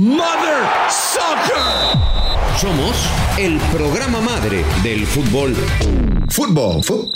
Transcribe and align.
Mother 0.00 0.66
Soccer. 0.90 1.54
Somos 2.60 2.96
el 3.38 3.60
programa 3.72 4.20
madre 4.20 4.64
del 4.82 5.06
fútbol. 5.06 5.54
Fo 6.30 6.46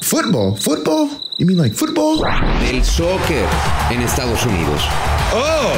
football, 0.00 0.56
football? 0.56 1.10
You 1.38 1.46
mean 1.46 1.58
like 1.58 1.74
football? 1.74 2.22
Del 2.60 2.84
soccer 2.84 3.44
en 3.90 4.02
Estados 4.02 4.46
Unidos. 4.46 4.80
Oh, 5.34 5.74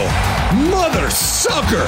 Mother 0.68 1.10
Soccer. 1.10 1.86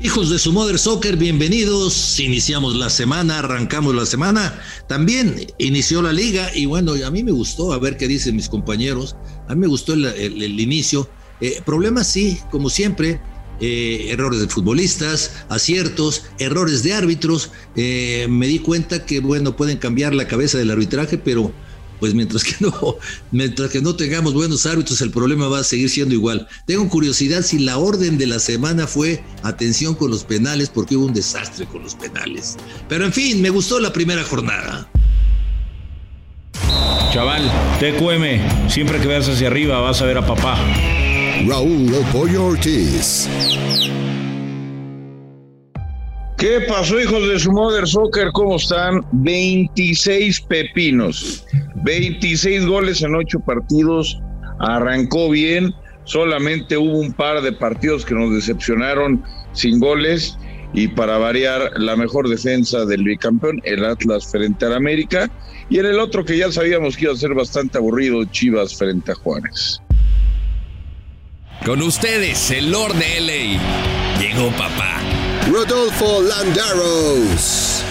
Hijos 0.00 0.30
de 0.30 0.38
su 0.38 0.52
Mother 0.52 0.78
Soccer, 0.78 1.16
bienvenidos. 1.16 2.20
Iniciamos 2.20 2.76
la 2.76 2.88
semana, 2.88 3.40
arrancamos 3.40 3.96
la 3.96 4.06
semana. 4.06 4.60
También 4.86 5.44
inició 5.58 6.02
la 6.02 6.12
liga 6.12 6.54
y 6.54 6.66
bueno, 6.66 6.92
a 7.04 7.10
mí 7.10 7.24
me 7.24 7.32
gustó, 7.32 7.72
a 7.72 7.80
ver 7.80 7.96
qué 7.96 8.06
dicen 8.06 8.36
mis 8.36 8.48
compañeros. 8.48 9.16
A 9.48 9.56
mí 9.56 9.62
me 9.62 9.66
gustó 9.66 9.94
el, 9.94 10.04
el, 10.04 10.40
el 10.40 10.60
inicio. 10.60 11.08
Eh, 11.40 11.62
problemas 11.64 12.08
sí, 12.08 12.40
como 12.50 12.70
siempre, 12.70 13.20
eh, 13.60 14.08
errores 14.10 14.40
de 14.40 14.48
futbolistas, 14.48 15.32
aciertos, 15.48 16.24
errores 16.38 16.82
de 16.82 16.92
árbitros. 16.92 17.52
Eh, 17.74 18.26
me 18.28 18.46
di 18.46 18.58
cuenta 18.58 19.06
que, 19.06 19.20
bueno, 19.20 19.56
pueden 19.56 19.78
cambiar 19.78 20.14
la 20.14 20.28
cabeza 20.28 20.58
del 20.58 20.70
arbitraje, 20.70 21.18
pero 21.18 21.52
pues 21.98 22.12
mientras 22.12 22.44
que 22.44 22.54
no, 22.60 22.96
mientras 23.32 23.70
que 23.70 23.80
no 23.80 23.96
tengamos 23.96 24.34
buenos 24.34 24.66
árbitros, 24.66 25.00
el 25.00 25.10
problema 25.10 25.48
va 25.48 25.60
a 25.60 25.64
seguir 25.64 25.88
siendo 25.88 26.14
igual. 26.14 26.46
Tengo 26.66 26.86
curiosidad 26.88 27.42
si 27.42 27.58
la 27.58 27.78
orden 27.78 28.18
de 28.18 28.26
la 28.26 28.38
semana 28.38 28.86
fue 28.86 29.24
atención 29.42 29.94
con 29.94 30.10
los 30.10 30.24
penales, 30.24 30.68
porque 30.68 30.96
hubo 30.96 31.06
un 31.06 31.14
desastre 31.14 31.64
con 31.66 31.82
los 31.82 31.94
penales. 31.94 32.56
Pero 32.88 33.06
en 33.06 33.12
fin, 33.12 33.40
me 33.40 33.48
gustó 33.48 33.80
la 33.80 33.92
primera 33.92 34.22
jornada. 34.24 34.90
Chaval, 37.12 37.50
TQM, 37.80 38.68
siempre 38.68 39.00
que 39.00 39.06
veas 39.06 39.26
hacia 39.26 39.46
arriba 39.46 39.80
vas 39.80 40.02
a 40.02 40.04
ver 40.04 40.18
a 40.18 40.26
papá. 40.26 40.58
Raúl 41.48 41.92
El 41.94 42.36
Ortiz. 42.38 43.28
¿Qué 46.38 46.60
pasó, 46.66 47.00
hijos 47.00 47.28
de 47.28 47.38
su 47.38 47.52
Mother 47.52 47.86
Soccer? 47.86 48.32
¿Cómo 48.32 48.56
están? 48.56 49.02
26 49.12 50.40
pepinos, 50.40 51.46
26 51.84 52.66
goles 52.66 53.00
en 53.02 53.14
8 53.14 53.38
partidos. 53.46 54.20
Arrancó 54.58 55.30
bien, 55.30 55.72
solamente 56.02 56.76
hubo 56.76 56.98
un 56.98 57.12
par 57.12 57.40
de 57.42 57.52
partidos 57.52 58.04
que 58.04 58.14
nos 58.14 58.34
decepcionaron 58.34 59.22
sin 59.52 59.78
goles. 59.78 60.36
Y 60.72 60.88
para 60.88 61.16
variar, 61.18 61.70
la 61.76 61.94
mejor 61.94 62.28
defensa 62.28 62.84
del 62.86 63.04
bicampeón, 63.04 63.60
el 63.62 63.84
Atlas 63.84 64.26
frente 64.26 64.66
al 64.66 64.74
América. 64.74 65.30
Y 65.70 65.78
en 65.78 65.86
el 65.86 66.00
otro 66.00 66.24
que 66.24 66.38
ya 66.38 66.50
sabíamos 66.50 66.96
que 66.96 67.04
iba 67.04 67.12
a 67.12 67.16
ser 67.16 67.34
bastante 67.34 67.78
aburrido, 67.78 68.24
Chivas 68.24 68.76
frente 68.76 69.12
a 69.12 69.14
Juárez. 69.14 69.80
Con 71.66 71.82
ustedes, 71.82 72.52
el 72.52 72.70
Lord 72.70 72.94
de 72.94 73.20
LA. 73.20 74.20
Llegó 74.20 74.50
papá. 74.50 75.00
Rodolfo 75.50 76.22
Landaros. 76.22 77.84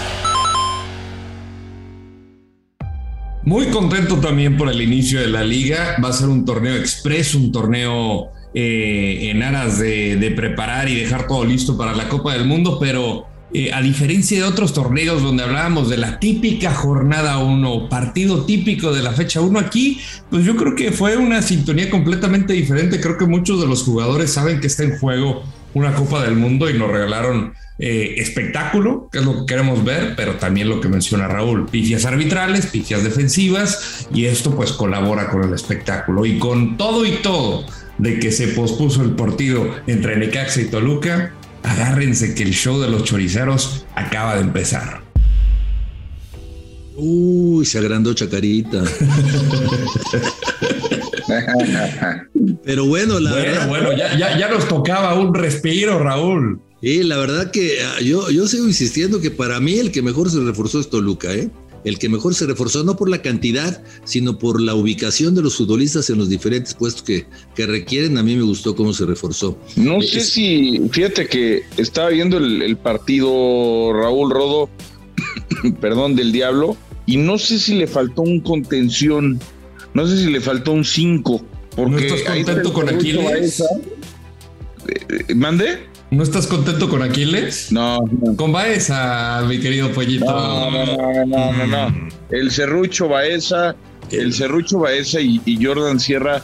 Muy 3.44 3.66
contento 3.66 4.16
también 4.16 4.56
por 4.56 4.70
el 4.70 4.80
inicio 4.80 5.20
de 5.20 5.26
la 5.26 5.44
liga. 5.44 5.98
Va 6.02 6.08
a 6.08 6.12
ser 6.14 6.30
un 6.30 6.46
torneo 6.46 6.74
expreso, 6.74 7.36
un 7.36 7.52
torneo 7.52 8.30
eh, 8.54 9.28
en 9.30 9.42
aras 9.42 9.78
de, 9.78 10.16
de, 10.16 10.30
preparar 10.30 10.88
y 10.88 10.94
dejar 10.94 11.26
todo 11.26 11.44
listo 11.44 11.76
para 11.76 11.94
la 11.94 12.08
Copa 12.08 12.32
del 12.32 12.46
Mundo, 12.46 12.78
pero 12.80 13.26
eh, 13.54 13.72
a 13.72 13.80
diferencia 13.80 14.38
de 14.38 14.44
otros 14.44 14.72
torneos 14.72 15.22
donde 15.22 15.44
hablábamos 15.44 15.88
de 15.88 15.96
la 15.96 16.18
típica 16.18 16.74
jornada 16.74 17.38
1, 17.38 17.88
partido 17.88 18.44
típico 18.44 18.92
de 18.92 19.02
la 19.02 19.12
fecha 19.12 19.40
1, 19.40 19.58
aquí, 19.58 20.00
pues 20.30 20.44
yo 20.44 20.56
creo 20.56 20.74
que 20.74 20.92
fue 20.92 21.16
una 21.16 21.42
sintonía 21.42 21.88
completamente 21.88 22.52
diferente. 22.52 23.00
Creo 23.00 23.16
que 23.16 23.26
muchos 23.26 23.60
de 23.60 23.66
los 23.66 23.84
jugadores 23.84 24.32
saben 24.32 24.60
que 24.60 24.66
está 24.66 24.82
en 24.82 24.98
juego 24.98 25.44
una 25.74 25.94
Copa 25.94 26.22
del 26.22 26.36
Mundo 26.36 26.68
y 26.68 26.74
nos 26.78 26.90
regalaron 26.90 27.52
eh, 27.78 28.14
espectáculo, 28.16 29.08
que 29.12 29.18
es 29.18 29.24
lo 29.24 29.40
que 29.40 29.46
queremos 29.46 29.84
ver, 29.84 30.14
pero 30.16 30.36
también 30.36 30.68
lo 30.68 30.80
que 30.80 30.88
menciona 30.88 31.28
Raúl, 31.28 31.66
pifias 31.66 32.06
arbitrales, 32.06 32.66
pifias 32.66 33.04
defensivas, 33.04 34.08
y 34.12 34.24
esto 34.24 34.56
pues 34.56 34.72
colabora 34.72 35.28
con 35.28 35.44
el 35.44 35.52
espectáculo. 35.52 36.24
Y 36.24 36.38
con 36.38 36.76
todo 36.76 37.04
y 37.04 37.12
todo 37.22 37.66
de 37.98 38.18
que 38.18 38.32
se 38.32 38.48
pospuso 38.48 39.02
el 39.02 39.10
partido 39.10 39.68
entre 39.86 40.16
Necaxa 40.16 40.62
y 40.62 40.66
Toluca, 40.66 41.34
agárrense 41.66 42.34
que 42.34 42.44
el 42.44 42.52
show 42.52 42.80
de 42.80 42.88
los 42.88 43.04
choriceros 43.04 43.84
acaba 43.94 44.36
de 44.36 44.42
empezar. 44.42 45.02
Uy, 46.94 47.66
se 47.66 47.78
agrandó 47.78 48.14
Chacarita. 48.14 48.82
Pero 52.64 52.86
bueno, 52.86 53.18
la 53.20 53.32
bueno, 53.32 53.46
verdad. 53.46 53.68
Bueno, 53.68 53.92
ya, 53.92 54.16
ya, 54.16 54.38
ya, 54.38 54.48
nos 54.48 54.66
tocaba 54.68 55.14
un 55.14 55.34
respiro, 55.34 55.98
Raúl. 55.98 56.60
Y 56.80 57.02
la 57.02 57.16
verdad 57.16 57.50
que 57.50 57.78
ah, 57.82 58.00
yo, 58.00 58.30
yo 58.30 58.46
sigo 58.46 58.66
insistiendo 58.66 59.20
que 59.20 59.30
para 59.30 59.58
mí 59.60 59.78
el 59.78 59.90
que 59.90 60.02
mejor 60.02 60.30
se 60.30 60.40
reforzó 60.40 60.80
es 60.80 60.88
Toluca, 60.88 61.34
¿eh? 61.34 61.50
El 61.86 62.00
que 62.00 62.08
mejor 62.08 62.34
se 62.34 62.46
reforzó 62.46 62.82
no 62.82 62.96
por 62.96 63.08
la 63.08 63.22
cantidad, 63.22 63.80
sino 64.02 64.38
por 64.38 64.60
la 64.60 64.74
ubicación 64.74 65.36
de 65.36 65.42
los 65.42 65.56
futbolistas 65.56 66.10
en 66.10 66.18
los 66.18 66.28
diferentes 66.28 66.74
puestos 66.74 67.02
que, 67.02 67.26
que 67.54 67.64
requieren. 67.64 68.18
A 68.18 68.24
mí 68.24 68.34
me 68.34 68.42
gustó 68.42 68.74
cómo 68.74 68.92
se 68.92 69.06
reforzó. 69.06 69.56
No 69.76 70.02
sé 70.02 70.18
es... 70.18 70.30
si, 70.30 70.80
fíjate 70.90 71.28
que 71.28 71.62
estaba 71.76 72.08
viendo 72.08 72.38
el, 72.38 72.60
el 72.60 72.76
partido 72.76 73.92
Raúl 73.92 74.32
Rodo, 74.32 74.68
perdón, 75.80 76.16
del 76.16 76.32
Diablo, 76.32 76.76
y 77.06 77.18
no 77.18 77.38
sé 77.38 77.60
si 77.60 77.76
le 77.76 77.86
faltó 77.86 78.22
un 78.22 78.40
contención, 78.40 79.38
no 79.94 80.08
sé 80.08 80.18
si 80.18 80.28
le 80.28 80.40
faltó 80.40 80.72
un 80.72 80.84
5. 80.84 81.44
¿No 81.76 81.98
estás 81.98 82.22
contento 82.22 82.72
con 82.72 82.88
Aquiles? 82.88 83.62
Eh, 84.88 85.34
¿Mande? 85.36 85.86
¿No 86.10 86.22
estás 86.22 86.46
contento 86.46 86.88
con 86.88 87.02
Aquiles? 87.02 87.72
No, 87.72 87.98
no. 87.98 88.36
Con 88.36 88.52
Baeza, 88.52 89.42
mi 89.48 89.58
querido 89.58 89.90
pollito. 89.90 90.24
No, 90.24 90.70
no, 90.70 90.86
no, 90.86 91.26
no, 91.26 91.52
no, 91.52 91.66
no. 91.66 92.08
El 92.30 92.52
Cerrucho 92.52 93.08
Baeza, 93.08 93.74
el 94.10 94.32
Cerrucho 94.32 94.78
Baeza 94.78 95.20
y, 95.20 95.40
y, 95.44 95.64
Jordan 95.64 95.98
Sierra, 95.98 96.42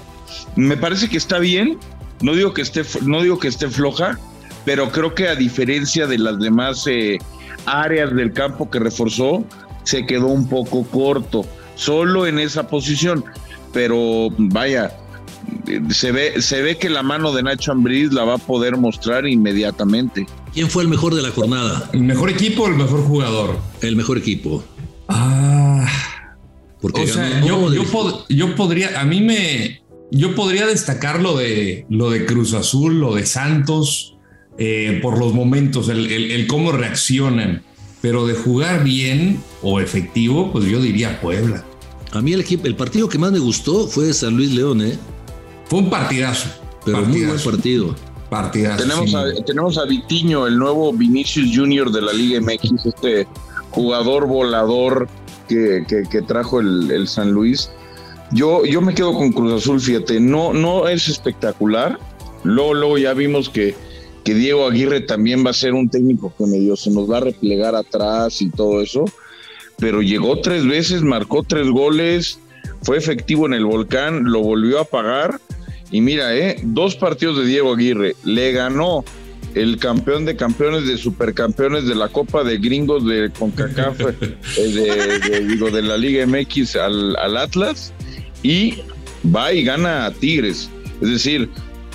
me 0.56 0.76
parece 0.76 1.08
que 1.08 1.16
está 1.16 1.38
bien. 1.38 1.78
No 2.20 2.34
digo 2.34 2.52
que 2.54 2.62
esté, 2.62 2.82
no 3.02 3.22
digo 3.22 3.38
que 3.38 3.48
esté 3.48 3.68
floja, 3.68 4.18
pero 4.64 4.90
creo 4.90 5.14
que 5.14 5.28
a 5.28 5.36
diferencia 5.36 6.06
de 6.06 6.18
las 6.18 6.38
demás 6.40 6.84
eh, 6.88 7.18
áreas 7.66 8.14
del 8.14 8.32
campo 8.32 8.68
que 8.68 8.80
reforzó, 8.80 9.44
se 9.84 10.06
quedó 10.06 10.26
un 10.26 10.48
poco 10.48 10.84
corto, 10.84 11.44
solo 11.76 12.26
en 12.26 12.40
esa 12.40 12.66
posición. 12.66 13.24
Pero 13.72 14.28
vaya, 14.38 14.92
se 15.90 16.12
ve, 16.12 16.42
se 16.42 16.62
ve 16.62 16.76
que 16.76 16.90
la 16.90 17.02
mano 17.02 17.32
de 17.32 17.42
Nacho 17.42 17.72
Ambriz 17.72 18.12
la 18.12 18.24
va 18.24 18.34
a 18.34 18.38
poder 18.38 18.76
mostrar 18.76 19.26
inmediatamente. 19.26 20.26
¿Quién 20.52 20.68
fue 20.68 20.82
el 20.82 20.88
mejor 20.88 21.14
de 21.14 21.22
la 21.22 21.30
jornada? 21.30 21.90
¿El 21.92 22.02
mejor 22.02 22.30
equipo 22.30 22.64
o 22.64 22.68
el 22.68 22.74
mejor 22.74 23.02
jugador? 23.04 23.58
El 23.80 23.96
mejor 23.96 24.18
equipo. 24.18 24.64
Ah. 25.08 25.86
Porque 26.80 27.02
o 27.02 27.06
sea, 27.06 27.44
yo, 27.44 27.72
yo, 27.72 27.84
pod 27.84 28.24
yo, 28.28 28.56
podría, 28.56 29.00
a 29.00 29.04
mí 29.04 29.20
me, 29.20 29.82
yo 30.10 30.34
podría 30.34 30.66
destacar 30.66 31.22
lo 31.22 31.36
de, 31.36 31.86
lo 31.88 32.10
de 32.10 32.26
Cruz 32.26 32.54
Azul, 32.54 32.98
lo 32.98 33.14
de 33.14 33.24
Santos, 33.24 34.16
eh, 34.58 34.98
por 35.00 35.16
los 35.18 35.32
momentos, 35.32 35.88
el, 35.88 36.10
el, 36.10 36.30
el, 36.32 36.46
cómo 36.46 36.72
reaccionan. 36.72 37.62
Pero 38.00 38.26
de 38.26 38.34
jugar 38.34 38.82
bien 38.82 39.40
o 39.62 39.78
efectivo, 39.78 40.50
pues 40.50 40.64
yo 40.64 40.82
diría 40.82 41.20
Puebla. 41.20 41.64
A 42.10 42.20
mí 42.20 42.32
el, 42.32 42.40
equipo, 42.40 42.66
el 42.66 42.74
partido 42.74 43.08
que 43.08 43.16
más 43.16 43.30
me 43.30 43.38
gustó 43.38 43.86
fue 43.86 44.12
San 44.12 44.36
Luis 44.36 44.52
León, 44.52 44.82
¿eh? 44.82 44.98
Fue 45.66 45.80
un 45.80 45.90
partidazo. 45.90 46.48
Pero 46.84 46.98
partidazo. 46.98 47.08
muy 47.08 47.26
buen 47.26 47.44
partido. 47.44 47.96
Partidazo. 48.28 48.82
Tenemos, 48.82 49.10
sí. 49.10 49.16
a, 49.16 49.44
tenemos 49.44 49.78
a 49.78 49.84
Vitiño, 49.84 50.46
el 50.46 50.58
nuevo 50.58 50.92
Vinicius 50.92 51.50
Junior 51.54 51.92
de 51.92 52.02
la 52.02 52.12
Liga 52.12 52.40
MX, 52.40 52.86
este 52.86 53.26
jugador 53.70 54.26
volador 54.26 55.08
que, 55.48 55.84
que, 55.86 56.02
que 56.10 56.22
trajo 56.22 56.60
el, 56.60 56.90
el, 56.90 57.08
San 57.08 57.32
Luis. 57.32 57.70
Yo, 58.32 58.64
yo 58.64 58.80
me 58.80 58.94
quedo 58.94 59.12
con 59.12 59.32
Cruz 59.32 59.62
Azul, 59.62 59.80
fíjate, 59.80 60.20
no, 60.20 60.52
no 60.52 60.88
es 60.88 61.08
espectacular. 61.08 61.98
Luego, 62.44 62.74
luego 62.74 62.98
ya 62.98 63.12
vimos 63.12 63.48
que, 63.48 63.74
que 64.24 64.34
Diego 64.34 64.66
Aguirre 64.66 65.00
también 65.00 65.44
va 65.44 65.50
a 65.50 65.54
ser 65.54 65.74
un 65.74 65.88
técnico 65.88 66.32
que 66.36 66.46
medio 66.46 66.76
se 66.76 66.90
nos 66.90 67.10
va 67.10 67.18
a 67.18 67.20
replegar 67.20 67.74
atrás 67.74 68.40
y 68.40 68.50
todo 68.50 68.80
eso. 68.80 69.04
Pero 69.78 70.00
llegó 70.00 70.40
tres 70.40 70.66
veces, 70.66 71.02
marcó 71.02 71.42
tres 71.42 71.68
goles, 71.68 72.38
fue 72.82 72.96
efectivo 72.96 73.46
en 73.46 73.54
el 73.54 73.64
volcán, 73.64 74.24
lo 74.24 74.40
volvió 74.40 74.80
a 74.80 74.84
pagar 74.84 75.40
Y 75.92 76.00
mira, 76.00 76.34
¿eh? 76.34 76.56
dos 76.64 76.96
partidos 76.96 77.38
de 77.38 77.44
Diego 77.44 77.74
Aguirre. 77.74 78.16
Le 78.24 78.52
ganó 78.52 79.04
el 79.54 79.76
campeón 79.76 80.24
de 80.24 80.34
campeones 80.34 80.86
de 80.86 80.96
supercampeones 80.96 81.86
de 81.86 81.94
la 81.94 82.08
Copa 82.08 82.42
de 82.42 82.56
Gringos 82.56 83.06
de 83.06 83.30
CONCACAF, 83.38 84.00
eh, 84.56 85.20
de, 85.28 85.46
digo, 85.46 85.70
de 85.70 85.82
la 85.82 85.98
Liga 85.98 86.26
MX 86.26 86.76
al, 86.76 87.14
al 87.16 87.36
Atlas. 87.36 87.92
Y 88.42 88.78
va 89.34 89.52
y 89.52 89.62
gana 89.62 90.06
a 90.06 90.10
Tigres. 90.12 90.70
Es 91.02 91.10
decir, 91.10 91.50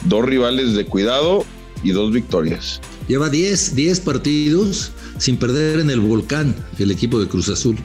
dos 0.06 0.24
rivales 0.24 0.76
de 0.76 0.86
cuidado 0.86 1.44
y 1.84 1.92
dos 1.92 2.14
victorias. 2.14 2.80
Lleva 3.08 3.30
10, 3.30 3.76
10 3.76 4.00
partidos 4.02 4.92
sin 5.18 5.38
perder 5.38 5.80
en 5.80 5.90
el 5.90 6.02
volcán 6.02 6.56
el 6.78 6.92
equipo 6.92 7.20
de 7.20 7.28
Cruz 7.28 7.50
Azul. 7.50 7.78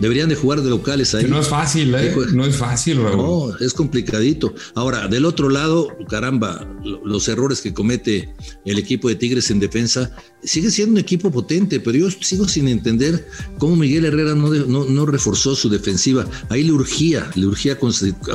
Deberían 0.00 0.28
de 0.28 0.34
jugar 0.34 0.62
de 0.62 0.70
locales 0.70 1.14
ahí. 1.14 1.24
Que 1.24 1.30
no 1.30 1.40
es 1.40 1.48
fácil, 1.48 1.94
¿eh? 1.94 2.14
No 2.32 2.44
es 2.44 2.56
fácil, 2.56 3.02
Raúl. 3.02 3.16
No, 3.16 3.58
es 3.58 3.74
complicadito. 3.74 4.54
Ahora, 4.74 5.08
del 5.08 5.24
otro 5.24 5.50
lado, 5.50 5.88
caramba, 6.08 6.66
los 7.04 7.28
errores 7.28 7.60
que 7.60 7.74
comete 7.74 8.34
el 8.64 8.78
equipo 8.78 9.08
de 9.08 9.16
Tigres 9.16 9.50
en 9.50 9.60
defensa, 9.60 10.10
sigue 10.42 10.70
siendo 10.70 10.92
un 10.92 10.98
equipo 10.98 11.30
potente, 11.30 11.80
pero 11.80 11.98
yo 11.98 12.10
sigo 12.10 12.48
sin 12.48 12.68
entender 12.68 13.26
cómo 13.58 13.76
Miguel 13.76 14.06
Herrera 14.06 14.34
no, 14.34 14.48
no, 14.48 15.06
reforzó 15.06 15.54
su 15.54 15.68
defensiva. 15.68 16.26
Ahí 16.48 16.62
le 16.64 16.72
urgía, 16.72 17.30
le 17.34 17.46
urgía, 17.46 17.78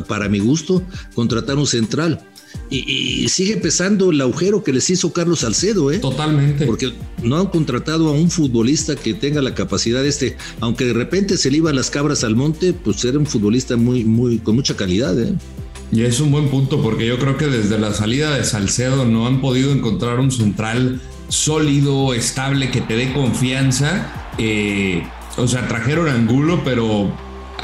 para 0.08 0.30
mi 0.30 0.40
gusto, 0.40 0.84
contratar 1.14 1.58
un 1.58 1.68
central. 1.68 2.24
Y, 2.70 3.28
sigue 3.30 3.58
pesando 3.58 4.12
el 4.12 4.20
agujero 4.22 4.64
que 4.64 4.74
les 4.74 4.90
hizo 4.90 5.14
Carlos 5.14 5.40
Salcedo, 5.40 5.92
¿eh? 5.92 6.00
Totalmente. 6.00 6.66
Porque 6.66 6.94
no 7.22 7.38
han 7.38 7.48
contratado 7.48 8.10
a 8.10 8.12
un 8.12 8.30
futbolista 8.30 8.96
que 8.96 9.14
tenga 9.14 9.42
la 9.42 9.54
capacidad 9.54 10.02
de 10.02 10.10
este, 10.10 10.38
aunque 10.60 10.86
de 10.86 10.94
repente 10.94 11.38
se 11.38 11.52
le 11.52 11.58
iban 11.58 11.76
las 11.76 11.90
cabras 11.90 12.24
al 12.24 12.36
monte, 12.36 12.74
pues 12.74 13.04
era 13.06 13.20
un 13.20 13.26
futbolista 13.26 13.76
muy, 13.78 14.04
muy, 14.04 14.40
con 14.40 14.56
mucha 14.56 14.76
calidad, 14.76 15.20
¿eh? 15.20 15.34
Y 15.92 16.04
es 16.04 16.20
un 16.20 16.32
buen 16.32 16.50
punto, 16.50 16.82
porque 16.82 17.06
yo 17.06 17.20
creo 17.20 17.38
que 17.38 17.46
desde 17.46 17.78
la 17.78 17.94
salida 17.94 18.36
de 18.36 18.44
Salcedo 18.44 19.06
no 19.06 19.28
han 19.28 19.40
podido 19.40 19.72
encontrar 19.72 20.20
un 20.20 20.32
central 20.32 21.00
sólido, 21.30 22.14
estable, 22.14 22.72
que 22.72 22.82
te 22.82 22.96
dé 22.96 23.14
confianza. 23.14 24.32
Eh, 24.38 25.04
o 25.38 25.48
sea, 25.48 25.68
trajeron 25.68 26.08
Angulo, 26.08 26.62
pero 26.64 27.16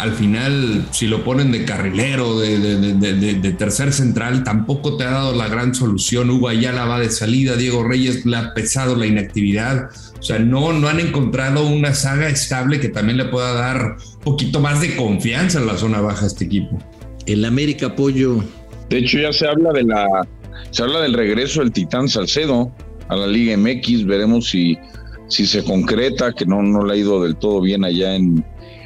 al 0.01 0.13
final, 0.13 0.88
si 0.89 1.06
lo 1.06 1.24
ponen 1.24 1.51
de 1.51 1.63
carrilero, 1.63 2.39
de, 2.39 3.56
tercer 3.56 3.94
central, 3.94 4.44
tampoco 4.44 4.98
te 4.98 5.03
ha 5.03 5.12
dado 5.12 5.36
la 5.36 5.48
gran 5.48 5.75
solución. 5.75 6.31
Hugo 6.31 6.48
Ayala 6.48 6.86
va 6.86 7.00
de 7.00 7.12
salida, 7.12 7.56
Diego 7.56 7.83
Reyes 7.83 8.25
le 8.25 8.36
ha 8.36 8.56
pesado 8.56 8.95
la 8.95 9.06
inactividad. 9.06 9.92
O 10.19 10.24
sea, 10.24 10.39
no, 10.39 10.74
no 10.74 10.88
han 10.88 11.00
encontrado 11.00 11.68
una 11.68 11.94
saga 11.94 12.30
estable 12.30 12.80
que 12.80 12.89
también 12.89 13.18
le 13.18 13.25
pueda 13.25 13.53
dar 13.53 13.98
un 14.15 14.19
poquito 14.21 14.59
más 14.59 14.81
de 14.81 14.95
confianza 14.95 15.59
en 15.59 15.68
la 15.68 15.77
zona 15.77 16.01
baja 16.01 16.24
a 16.24 16.27
este 16.27 16.45
equipo. 16.45 16.80
El 17.27 17.45
América 17.45 17.88
Apoyo. 17.88 18.44
De 18.89 18.98
hecho, 18.98 19.19
ya 19.19 19.31
se 19.31 19.48
habla 19.48 19.71
de 19.71 19.83
la. 19.83 20.27
Se 20.71 20.81
habla 20.81 21.01
del 21.01 21.13
regreso 21.13 21.59
del 21.59 21.71
Titán 21.71 22.09
Salcedo 22.09 22.71
a 23.07 23.15
la 23.15 23.27
Liga 23.27 23.56
MX. 23.56 24.07
Veremos 24.07 24.50
si, 24.50 24.80
si 25.27 25.45
se 25.45 25.63
concreta, 25.63 26.33
que 26.33 26.48
no, 26.48 26.63
no 26.63 26.83
le 26.83 26.94
ha 26.94 26.98
ido 26.98 27.21
del 27.21 27.36
todo 27.36 27.62
bien 27.62 27.83
allá 27.83 28.15
en, 28.15 28.44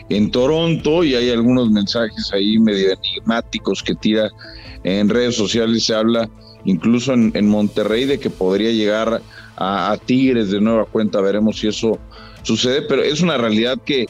en 0.09 0.31
Toronto 0.31 1.03
y 1.03 1.15
hay 1.15 1.29
algunos 1.29 1.71
mensajes 1.71 2.31
ahí 2.33 2.59
medio 2.59 2.93
enigmáticos 2.93 3.81
que 3.81 3.95
tira 3.95 4.29
en 4.83 5.09
redes 5.09 5.35
sociales. 5.35 5.85
Se 5.85 5.95
habla 5.95 6.29
incluso 6.65 7.13
en, 7.13 7.47
Monterrey 7.47 8.05
de 8.05 8.19
que 8.19 8.29
podría 8.29 8.71
llegar 8.71 9.21
a, 9.57 9.97
Tigres 10.05 10.51
de 10.51 10.61
nueva 10.61 10.85
cuenta. 10.85 11.21
Veremos 11.21 11.59
si 11.59 11.67
eso 11.67 11.97
sucede, 12.43 12.81
pero 12.83 13.01
es 13.01 13.21
una 13.21 13.37
realidad 13.37 13.77
que 13.85 14.05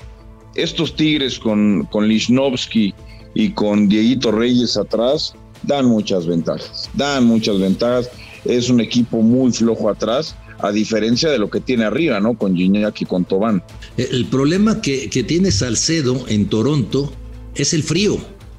estos 0.55 0.95
Tigres 0.95 1.39
con, 1.39 1.87
con 1.91 2.07
Lichnowsky 2.07 2.93
y 3.33 3.49
con 3.51 3.87
Dieguito 3.87 4.31
Reyes 4.31 4.77
atrás 4.77 5.33
dan 5.63 5.85
muchas 5.85 6.25
ventajas. 6.25 6.89
Dan 6.93 7.25
muchas 7.25 7.59
ventajas. 7.59 8.09
Es 8.45 8.69
un 8.69 8.79
equipo 8.79 9.21
muy 9.21 9.51
flojo 9.51 9.89
atrás 9.89 10.35
a 10.65 10.71
diferencia 10.71 11.29
de 11.29 11.37
lo 11.37 11.49
que 11.49 11.59
tiene 11.59 11.85
arriba, 11.85 12.19
¿no? 12.19 12.35
Con 12.35 12.55
Gignac 12.55 13.01
y 13.01 13.05
con 13.05 13.25
Tobán. 13.25 13.63
El 13.97 14.25
problema 14.25 14.81
que, 14.81 15.07
tiene 15.27 15.51
Salcedo 15.51 16.25
en 16.27 16.47
Toronto 16.47 17.13
es 17.55 17.73
el 17.73 17.83
frío. 17.83 18.17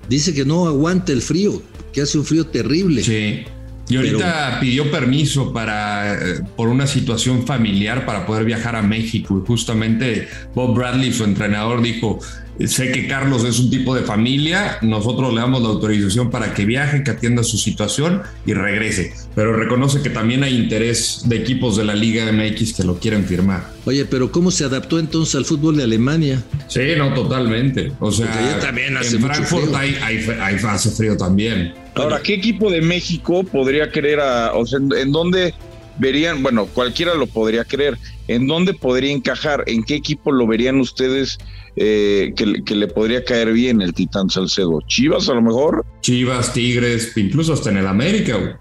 Dice 0.09 0.35
que 0.35 0.45
no 0.45 0.67
aguanta 0.67 1.13
el 1.13 1.23
frío, 1.23 1.63
que 1.93 2.03
hace 2.03 2.19
un 2.19 2.25
frío 2.25 2.47
terrible. 2.47 3.03
Sí. 3.03 3.45
Y 3.89 3.97
ahorita 3.97 4.59
pidió 4.61 4.91
permiso 4.91 5.53
para, 5.53 6.15
eh, 6.15 6.41
por 6.57 6.69
una 6.69 6.89
situación 6.89 7.47
familiar 7.47 8.05
para 8.05 8.27
poder 8.27 8.45
viajar 8.45 8.75
a 8.75 8.83
México. 8.83 9.41
Y 9.43 9.47
justamente 9.47 10.27
Bob 10.55 10.75
Bradley, 10.75 11.13
su 11.13 11.23
entrenador, 11.23 11.83
dijo: 11.83 12.19
Sé 12.65 12.91
que 12.91 13.07
Carlos 13.07 13.45
es 13.45 13.59
un 13.59 13.71
tipo 13.71 13.95
de 13.95 14.03
familia, 14.03 14.79
nosotros 14.81 15.33
le 15.35 15.41
damos 15.41 15.63
la 15.63 15.69
autorización 15.69 16.31
para 16.31 16.55
que 16.55 16.65
viaje, 16.65 17.05
que 17.05 17.11
atienda 17.11 17.43
su 17.43 17.59
situación 17.59 18.23
y 18.47 18.55
regrese, 18.55 19.13
pero 19.35 19.53
reconoce 19.53 20.01
que 20.01 20.09
también 20.09 20.43
hay 20.43 20.57
interés 20.57 21.23
de 21.27 21.37
equipos 21.37 21.77
de 21.77 21.85
la 21.85 21.95
Liga 21.95 22.31
MX 22.33 22.73
que 22.73 22.85
lo 22.85 22.99
quieren 22.99 23.25
firmar. 23.25 23.69
Oye, 23.85 24.07
pero 24.07 24.33
¿cómo 24.33 24.51
se 24.51 24.65
adaptó 24.65 24.99
entonces 24.99 25.35
al 25.35 25.45
fútbol 25.45 25.77
de 25.77 25.85
Alemania? 25.85 26.43
Sí, 26.69 26.81
no, 26.97 27.13
totalmente. 27.13 27.93
O 28.01 28.11
sea, 28.11 28.59
también 28.61 28.97
hace 28.97 29.17
en 29.17 29.23
Frankfurt 29.23 29.75
hay, 29.75 29.97
hay, 30.03 30.57
hace 30.67 30.91
frío 30.91 31.17
también. 31.17 31.75
Ahora, 31.95 32.21
¿qué 32.23 32.35
equipo 32.35 32.71
de 32.71 32.81
México 32.81 33.45
podría 33.45 33.91
querer 33.91 34.21
a, 34.21 34.55
o 34.55 34.67
sea, 34.67 34.79
en 34.79 35.13
dónde 35.13 35.55
verían, 35.99 36.43
bueno, 36.43 36.67
cualquiera 36.67 37.15
lo 37.15 37.27
podría 37.27 37.65
creer, 37.65 37.99
¿en 38.29 38.47
dónde 38.47 38.75
podría 38.75 39.13
encajar? 39.13 39.65
¿En 39.67 39.85
qué 39.85 39.95
equipo 39.95 40.33
lo 40.33 40.47
verían 40.47 40.81
ustedes 40.81 41.39
eh, 41.77 42.33
que, 42.35 42.75
le 42.75 42.89
podría 42.89 43.25
caer 43.25 43.53
bien 43.53 43.83
el 43.83 43.93
Titán 43.93 44.31
Salcedo? 44.31 44.81
¿Chivas 44.87 45.29
a 45.29 45.35
lo 45.35 45.43
mejor? 45.43 45.85
Chivas, 46.01 46.53
Tigres, 46.53 47.17
incluso 47.17 47.53
hasta 47.53 47.71
en 47.71 47.79
el 47.79 47.87
América, 47.87 48.61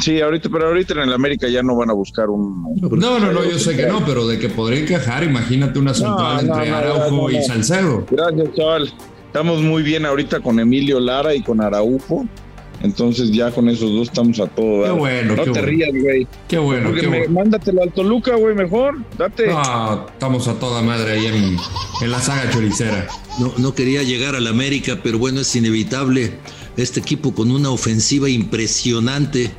Sí, 0.00 0.20
ahorita, 0.20 0.48
pero 0.50 0.68
ahorita 0.68 0.94
en 0.94 1.00
el 1.00 1.12
América 1.12 1.48
ya 1.48 1.62
no 1.62 1.74
van 1.76 1.90
a 1.90 1.92
buscar 1.92 2.28
un. 2.28 2.74
No, 2.80 3.18
no, 3.18 3.32
no, 3.32 3.44
yo 3.44 3.58
sé 3.58 3.74
que 3.76 3.86
no, 3.86 4.04
pero 4.04 4.26
de 4.26 4.38
que 4.38 4.48
podría 4.48 4.80
encajar, 4.80 5.24
imagínate 5.24 5.78
una 5.78 5.94
central 5.94 6.40
entre 6.40 6.70
Araujo 6.70 7.30
y 7.30 7.42
Salcedo. 7.42 8.06
Gracias, 8.10 8.54
chaval. 8.54 8.92
Estamos 9.26 9.62
muy 9.62 9.82
bien 9.82 10.04
ahorita 10.04 10.40
con 10.40 10.60
Emilio 10.60 11.00
Lara 11.00 11.34
y 11.34 11.42
con 11.42 11.60
Araujo. 11.60 12.26
Entonces 12.82 13.30
ya 13.30 13.50
con 13.50 13.68
esos 13.68 13.92
dos 13.92 14.08
estamos 14.08 14.40
a 14.40 14.46
todo. 14.46 14.84
Qué 14.84 14.90
bueno. 14.90 15.36
No 15.36 15.52
te 15.52 15.62
rías, 15.62 15.90
güey. 15.92 16.26
Qué 16.48 16.58
bueno. 16.58 16.90
Porque 16.90 17.28
Mándatelo 17.28 17.82
al 17.82 17.92
Toluca, 17.92 18.34
güey, 18.34 18.54
mejor. 18.54 18.98
Date. 19.16 19.46
No, 19.46 20.06
estamos 20.08 20.48
a 20.48 20.54
toda 20.54 20.82
madre 20.82 21.12
ahí 21.12 21.26
en, 21.26 22.10
la 22.10 22.20
saga 22.20 22.50
choricera. 22.50 23.06
No, 23.38 23.52
no 23.58 23.74
quería 23.74 24.02
llegar 24.02 24.34
al 24.34 24.46
América, 24.46 24.98
pero 25.02 25.18
bueno, 25.18 25.40
es 25.40 25.54
inevitable. 25.54 26.32
Este 26.76 27.00
equipo 27.00 27.34
con 27.34 27.50
una 27.50 27.70
ofensiva 27.70 28.28
impresionante 28.28 29.50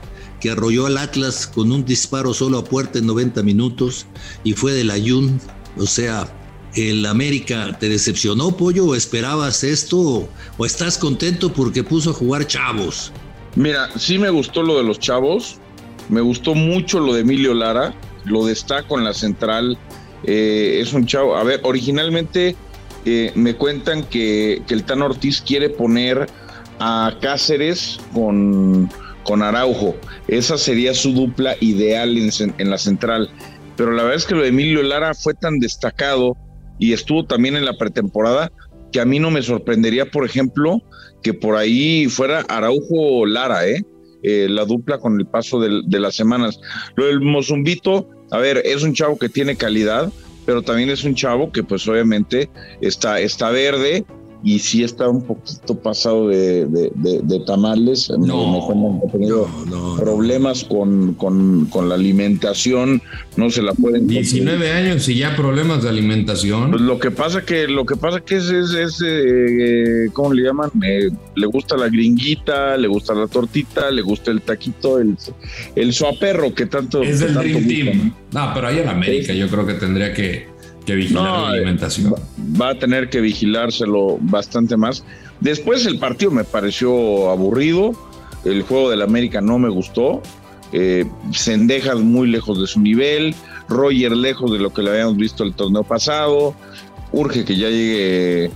que 0.42 0.50
arrolló 0.50 0.88
al 0.88 0.98
Atlas 0.98 1.48
con 1.48 1.72
un 1.72 1.86
disparo 1.86 2.34
solo 2.34 2.58
a 2.58 2.64
puerta 2.66 3.00
en 3.00 3.06
90 3.06 3.44
minutos 3.44 4.08
y 4.44 4.54
fue 4.54 4.74
del 4.74 4.92
Ayun. 4.92 5.40
O 5.78 5.86
sea, 5.86 6.28
el 6.76 7.06
América 7.06 7.78
te 7.80 7.90
decepcionó, 7.90 8.56
Pollo, 8.58 8.86
o 8.88 8.96
esperabas 8.96 9.64
esto, 9.64 10.28
o, 10.58 10.66
estás 10.66 10.98
contento 10.98 11.52
porque 11.54 11.84
puso 11.84 12.12
a 12.12 12.14
jugar 12.14 12.48
chavos? 12.48 13.12
Mira, 13.56 13.90
sí 13.98 14.18
me 14.18 14.30
gustó 14.30 14.64
lo 14.64 14.78
de 14.78 14.84
los 14.84 15.00
chavos, 15.00 15.58
me 16.10 16.22
gustó 16.22 16.56
mucho 16.56 17.00
lo 17.00 17.14
de 17.14 17.22
Emilio 17.22 17.54
Lara, 17.54 17.94
lo 18.26 18.46
destaco 18.46 18.98
en 18.98 19.06
la 19.06 19.14
central, 19.14 19.78
eh, 20.24 20.80
es 20.82 20.94
un 20.94 21.06
chavo, 21.06 21.36
a 21.36 21.44
ver, 21.44 21.62
originalmente 21.64 22.56
eh, 23.06 23.32
me 23.36 23.56
cuentan 23.56 24.04
que, 24.06 24.62
el 24.68 24.84
Tan 24.84 25.02
Ortiz 25.02 25.42
quiere 25.42 25.70
poner 25.70 26.28
a 26.80 27.16
Cáceres 27.22 28.00
con, 28.14 28.90
con 29.24 29.44
Araujo, 29.44 29.96
esa 30.28 30.58
sería 30.58 30.96
su 30.96 31.14
dupla 31.14 31.56
ideal 31.60 32.18
en, 32.18 32.32
en 32.58 32.70
la 32.70 32.80
central, 32.80 33.30
pero 33.78 33.92
la 33.92 34.04
verdad 34.04 34.18
es 34.18 34.26
que 34.26 34.36
lo 34.36 34.42
de 34.42 34.48
Emilio 34.48 34.82
Lara 34.82 35.14
fue 35.14 35.36
tan 35.36 35.60
destacado 35.60 36.36
y 36.80 36.94
estuvo 36.94 37.26
también 37.26 37.56
en 37.56 37.66
la 37.66 37.78
pretemporada, 37.78 38.52
que 38.92 39.00
a 39.00 39.06
mí 39.06 39.20
no 39.20 39.32
me 39.32 39.42
sorprendería, 39.42 40.10
por 40.10 40.26
ejemplo, 40.26 40.82
que 41.22 41.34
por 41.34 41.56
ahí 41.56 42.08
fuera 42.08 42.42
Araujo 42.48 43.26
Lara, 43.26 43.68
¿eh? 43.68 43.84
eh 44.22 44.48
la 44.50 44.66
dupla 44.66 45.00
con 45.00 45.20
el 45.20 45.26
paso 45.26 45.60
de, 45.60 45.82
de 45.86 46.00
las 46.00 46.16
semanas. 46.16 46.60
Lo 46.96 47.06
del 47.06 47.22
Mozumbito, 47.22 48.10
a 48.32 48.38
ver, 48.38 48.62
es 48.66 48.84
un 48.84 48.94
chavo 48.94 49.18
que 49.18 49.30
tiene 49.30 49.56
calidad, 49.56 50.12
pero 50.46 50.62
también 50.62 50.90
es 50.90 51.04
un 51.04 51.16
chavo 51.16 51.52
que 51.52 51.64
pues 51.64 51.88
obviamente 51.88 52.50
está, 52.82 53.20
está 53.20 53.50
verde 53.50 54.06
y 54.44 54.60
sí 54.60 54.84
está 54.84 55.08
un 55.08 55.22
poquito 55.22 55.76
pasado 55.76 56.28
de, 56.28 57.44
tamales. 57.48 58.10
No, 58.10 58.70
me, 58.70 59.12
tenido 59.12 59.48
problemas 59.98 60.66
con, 60.66 61.14
con, 61.14 61.90
la 61.90 61.96
alimentación, 61.96 63.02
no 63.38 63.50
se 63.50 63.62
la 63.62 63.74
pueden. 63.74 64.08
19 64.08 64.72
años 64.72 65.08
y 65.08 65.16
ya 65.16 65.36
problemas 65.36 65.84
de 65.84 65.90
alimentación. 65.90 66.72
Pues 66.72 66.82
lo 66.82 67.00
que 67.00 67.12
pasa 67.12 67.44
que 67.46 67.68
lo 67.68 67.86
que 67.86 67.96
pasa 67.96 68.20
que 68.20 68.36
es, 68.36 68.50
es, 68.50 69.02
eh, 69.06 70.10
¿cómo 70.12 70.34
le 70.34 70.44
llaman? 70.44 70.70
Eh, 70.84 71.10
le 71.36 71.46
gusta 71.48 71.78
la 71.78 71.88
gringuita, 71.88 72.76
le 72.76 72.90
gusta 72.90 73.14
la 73.14 73.28
tortita, 73.28 73.92
le 73.92 74.02
gusta 74.02 74.32
el 74.32 74.42
taquito, 74.42 75.00
el, 75.00 75.16
el 75.76 75.94
suaperro 75.94 76.54
que 76.54 76.66
tanto. 76.66 77.02
Es 77.02 77.22
del 77.22 77.34
Dream 77.34 77.68
Team. 77.68 78.14
No, 78.34 78.52
pero 78.54 78.68
ahí 78.68 78.80
en 78.80 78.90
América 78.90 79.34
yo 79.34 79.48
creo 79.48 79.66
que 79.66 79.76
tendría 79.76 80.14
que 80.14 80.53
que 80.86 80.96
vigilar 80.96 81.24
la 81.24 81.50
alimentación. 81.50 82.16
Va, 82.60 82.70
a 82.70 82.76
tener 82.76 83.10
que 83.10 83.22
vigilárselo 83.22 84.18
bastante 84.22 84.78
más. 84.78 85.04
Después 85.40 85.86
el 85.86 86.00
partido 86.00 86.32
me 86.32 86.44
pareció 86.44 87.30
aburrido. 87.30 87.92
el 88.46 88.62
juego 88.64 88.90
del 88.90 89.02
América 89.02 89.42
no 89.42 89.60
me 89.60 89.70
gustó. 89.70 90.22
Eh, 90.72 91.06
Sendejas 91.32 92.00
muy 92.00 92.28
lejos 92.28 92.60
de 92.60 92.66
su 92.68 92.82
nivel, 92.82 93.36
Roger 93.70 94.12
lejos 94.12 94.52
de 94.52 94.58
lo 94.58 94.74
que 94.74 94.82
le 94.82 94.90
habíamos 94.90 95.18
visto 95.18 95.44
el 95.44 95.54
torneo 95.54 95.84
pasado. 95.84 96.56
Urge 97.12 97.46
que 97.46 97.56
ya 97.56 97.70
llegue 97.70 98.52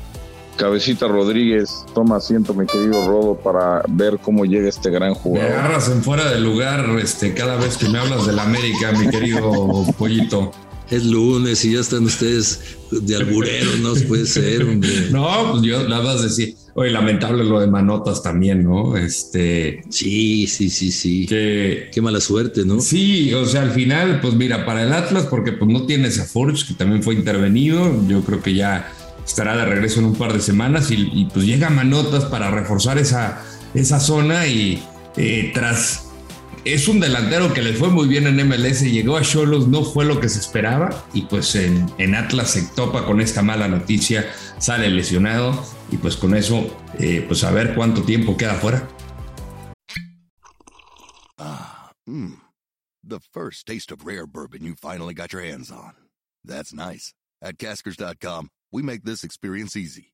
Cabecita 0.58 1.08
Rodríguez. 1.08 1.86
Toma 1.94 2.18
asiento, 2.18 2.54
mi 2.54 2.66
querido 2.66 3.08
Rodo, 3.08 3.36
para 3.36 3.84
ver 3.88 4.18
cómo 4.18 4.46
llega 4.46 4.68
este 4.68 4.90
gran 4.90 5.10
Me 5.10 5.16
jugador. 5.16 5.52
agarras 5.52 5.90
en 5.90 6.04
fuera 6.04 6.30
de 6.30 6.40
lugar 6.40 6.86
este, 7.00 7.34
cada 7.34 7.56
vez 7.56 7.78
que 7.78 7.88
me 7.88 8.00
hablas 8.00 8.26
del 8.26 8.40
América, 8.40 8.92
mi 8.94 9.08
querido 9.10 9.86
pollito. 9.98 10.52
Es 10.90 11.04
lunes 11.04 11.66
y 11.66 11.74
ya 11.74 11.82
están 11.82 12.06
ustedes 12.06 12.78
de 12.92 13.16
alburero, 13.16 13.72
no 13.82 13.94
puede 14.08 14.26
ser, 14.26 14.64
hombre. 14.64 14.90
No, 15.12 15.52
pues 15.52 15.64
yo 15.64 15.84
la 15.88 16.00
vas 16.00 16.20
a 16.20 16.24
decir. 16.24 16.56
Oye, 16.76 16.92
lamentable 16.92 17.44
lo 17.44 17.60
de 17.60 17.68
Manotas 17.68 18.24
también, 18.24 18.64
¿no? 18.64 18.96
Este. 18.96 19.82
Sí, 19.90 20.48
sí, 20.48 20.70
sí, 20.70 20.92
sí. 20.92 21.26
Que. 21.26 21.90
Qué 21.92 22.02
mala 22.02 22.22
suerte, 22.22 22.64
¿no? 22.66 22.80
Sí, 22.80 23.34
o 23.34 23.46
sea, 23.46 23.64
al 23.64 23.72
final, 23.72 24.22
pues 24.22 24.36
mira, 24.36 24.66
para 24.66 24.84
el 24.84 24.94
Atlas, 24.94 25.26
porque 25.26 25.52
pues 25.52 25.70
no 25.70 25.86
tienes 25.86 26.20
a 26.20 26.26
Forge, 26.26 26.68
que 26.68 26.74
también 26.76 27.04
fue 27.04 27.16
intervenido, 27.16 28.08
yo 28.08 28.22
creo 28.22 28.42
que 28.42 28.54
ya 28.54 28.94
estará 29.26 29.58
de 29.58 29.66
regreso 29.66 30.00
en 30.00 30.06
un 30.06 30.16
par 30.16 30.32
de 30.32 30.40
semanas 30.40 30.90
y, 30.90 31.10
y, 31.14 31.26
pues 31.26 31.46
llega 31.46 31.70
Manotas 31.70 32.26
para 32.26 32.50
reforzar 32.50 32.98
esa, 32.98 33.44
esa 33.74 34.00
zona 34.00 34.48
y 34.48 34.82
eh, 35.18 35.52
tras 35.54 36.07
es 36.74 36.88
un 36.88 37.00
delantero 37.00 37.54
que 37.54 37.62
le 37.62 37.74
fue 37.74 37.90
muy 37.90 38.08
bien 38.08 38.28
en 38.28 38.48
MLS, 38.48 38.82
llegó 38.82 39.18
a 39.18 39.22
Cholos, 39.22 39.68
no 39.68 39.84
fue 39.84 40.06
lo 40.06 40.20
que 40.20 40.30
se 40.30 40.40
esperaba 40.40 41.06
y 41.14 41.24
pues 41.24 41.56
en, 41.56 42.16
Atlas 42.16 42.52
se 42.52 42.64
topa 42.76 43.06
con 43.06 43.22
esta 43.22 43.42
mala 43.42 43.68
noticia, 43.68 44.32
sale 44.58 44.90
lesionado 44.90 45.64
y 45.92 45.98
pues 45.98 46.18
con 46.18 46.36
eso, 46.36 46.76
eh, 47.00 47.24
pues 47.28 47.44
a 47.44 47.52
ver 47.52 47.76
cuánto 47.76 48.04
tiempo 48.04 48.38
queda 48.38 48.56
fuera. 48.56 48.88
Ah, 51.38 51.92
mmm, 52.06 52.34
the 53.04 53.20
first 53.20 53.66
taste 53.68 53.92
of 53.92 54.06
rare 54.06 54.26
bourbon 54.26 54.64
you 54.64 54.76
finally 54.76 55.14
got 55.14 55.32
your 55.32 55.44
hands 55.44 55.72
on. 55.72 55.94
That's 56.44 56.74
nice. 56.74 57.14
At 57.42 57.58
Caskers.com, 57.58 58.50
we 58.72 58.82
make 58.82 59.04
this 59.04 59.24
experience 59.24 59.76
easy. 59.76 60.14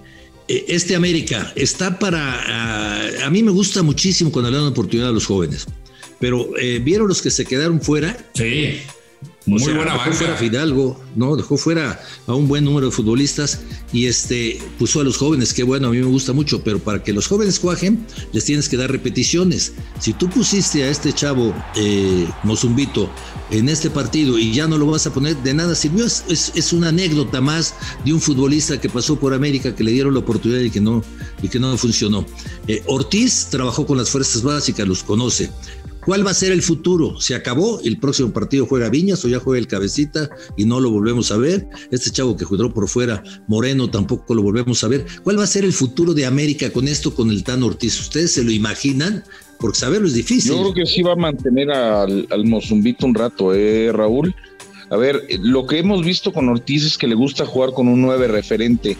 este 0.47 0.95
América 0.95 1.51
está 1.55 1.97
para. 1.99 2.19
A, 2.19 3.25
a, 3.25 3.29
mí 3.29 3.43
me 3.43 3.51
gusta 3.51 3.83
muchísimo 3.83 4.31
cuando 4.31 4.51
le 4.51 4.57
dan 4.57 4.67
oportunidad 4.67 5.09
a 5.09 5.13
los 5.13 5.25
jóvenes, 5.25 5.65
pero 6.19 6.49
eh, 6.57 6.79
¿vieron 6.79 7.07
los 7.07 7.21
que 7.21 7.31
se 7.31 7.45
quedaron 7.45 7.81
fuera? 7.81 8.17
Sí. 8.33 8.79
Muy 9.45 9.59
o 9.59 9.65
sea, 9.65 9.75
buena 9.75 9.93
dejó 9.93 10.05
banca. 10.05 10.17
fuera 10.17 10.33
a 10.33 10.37
Fidalgo, 10.37 11.01
¿no? 11.15 11.35
Dejó 11.35 11.57
fuera 11.57 11.99
a 12.27 12.33
un 12.35 12.47
buen 12.47 12.63
número 12.63 12.87
de 12.87 12.91
futbolistas 12.91 13.61
y 13.91 14.05
este 14.05 14.59
puso 14.77 15.01
a 15.01 15.03
los 15.03 15.17
jóvenes, 15.17 15.53
que 15.53 15.63
bueno, 15.63 15.87
a 15.87 15.91
mí 15.91 15.97
me 15.97 16.05
gusta 16.05 16.31
mucho, 16.31 16.63
pero 16.63 16.77
para 16.77 17.03
que 17.03 17.11
los 17.11 17.27
jóvenes 17.27 17.59
cuajen, 17.59 18.05
les 18.33 18.45
tienes 18.45 18.69
que 18.69 18.77
dar 18.77 18.91
repeticiones. 18.91 19.73
Si 19.99 20.13
tú 20.13 20.29
pusiste 20.29 20.83
a 20.83 20.89
este 20.89 21.11
chavo 21.11 21.55
eh, 21.75 22.27
Mozumbito 22.43 23.09
en 23.49 23.67
este 23.67 23.89
partido 23.89 24.37
y 24.37 24.53
ya 24.53 24.67
no 24.67 24.77
lo 24.77 24.85
vas 24.85 25.07
a 25.07 25.13
poner, 25.13 25.35
de 25.37 25.53
nada 25.55 25.73
sirvió. 25.73 26.05
Es, 26.05 26.23
es, 26.29 26.51
es, 26.55 26.71
una 26.71 26.89
anécdota 26.89 27.41
más 27.41 27.73
de 28.05 28.13
un 28.13 28.21
futbolista 28.21 28.79
que 28.79 28.89
pasó 28.89 29.19
por 29.19 29.33
América, 29.33 29.75
que 29.75 29.83
le 29.83 29.91
dieron 29.91 30.13
la 30.13 30.19
oportunidad 30.19 30.61
y 30.61 30.69
que 30.69 30.81
no, 30.81 31.03
y 31.41 31.49
que 31.49 31.59
no 31.59 31.75
funcionó. 31.77 32.25
Eh, 32.67 32.83
Ortiz 32.85 33.47
trabajó 33.49 33.87
con 33.87 33.97
las 33.97 34.09
fuerzas 34.09 34.43
básicas, 34.43 34.87
los 34.87 35.03
conoce. 35.03 35.49
¿Cuál 36.05 36.25
va 36.25 36.31
a 36.31 36.33
ser 36.33 36.51
el 36.51 36.63
futuro? 36.63 37.19
¿Se 37.21 37.35
acabó? 37.35 37.79
¿El 37.81 37.97
próximo 37.97 38.31
partido 38.31 38.65
juega 38.65 38.89
Viñas 38.89 39.23
o 39.23 39.27
ya 39.27 39.39
juega 39.39 39.59
el 39.59 39.67
Cabecita 39.67 40.29
y 40.57 40.65
no 40.65 40.79
lo 40.79 40.89
volvemos 40.89 41.31
a 41.31 41.37
ver? 41.37 41.67
Este 41.91 42.09
chavo 42.09 42.35
que 42.35 42.45
jugó 42.45 42.73
por 42.73 42.87
fuera, 42.87 43.23
Moreno, 43.47 43.89
tampoco 43.89 44.33
lo 44.33 44.41
volvemos 44.41 44.83
a 44.83 44.87
ver. 44.87 45.05
¿Cuál 45.23 45.37
va 45.37 45.43
a 45.43 45.47
ser 45.47 45.63
el 45.63 45.73
futuro 45.73 46.13
de 46.13 46.25
América 46.25 46.71
con 46.71 46.87
esto, 46.87 47.13
con 47.13 47.29
el 47.29 47.43
Tan 47.43 47.61
Ortiz? 47.61 47.99
¿Ustedes 47.99 48.31
se 48.31 48.43
lo 48.43 48.51
imaginan? 48.51 49.23
Porque 49.59 49.77
saberlo 49.77 50.07
es 50.07 50.15
difícil. 50.15 50.53
Yo 50.53 50.61
creo 50.61 50.73
que 50.73 50.85
sí 50.87 51.03
va 51.03 51.13
a 51.13 51.15
mantener 51.15 51.69
al, 51.69 52.45
Mozumbito 52.45 53.05
un 53.05 53.13
rato, 53.13 53.53
¿eh, 53.53 53.91
Raúl? 53.93 54.33
A 54.89 54.97
ver, 54.97 55.21
lo 55.39 55.67
que 55.67 55.79
hemos 55.79 56.03
visto 56.03 56.33
con 56.33 56.49
Ortiz 56.49 56.83
es 56.83 56.97
que 56.97 57.07
le 57.07 57.15
gusta 57.15 57.45
jugar 57.45 57.73
con 57.73 57.87
un 57.87 58.01
9 58.01 58.27
referente. 58.27 58.97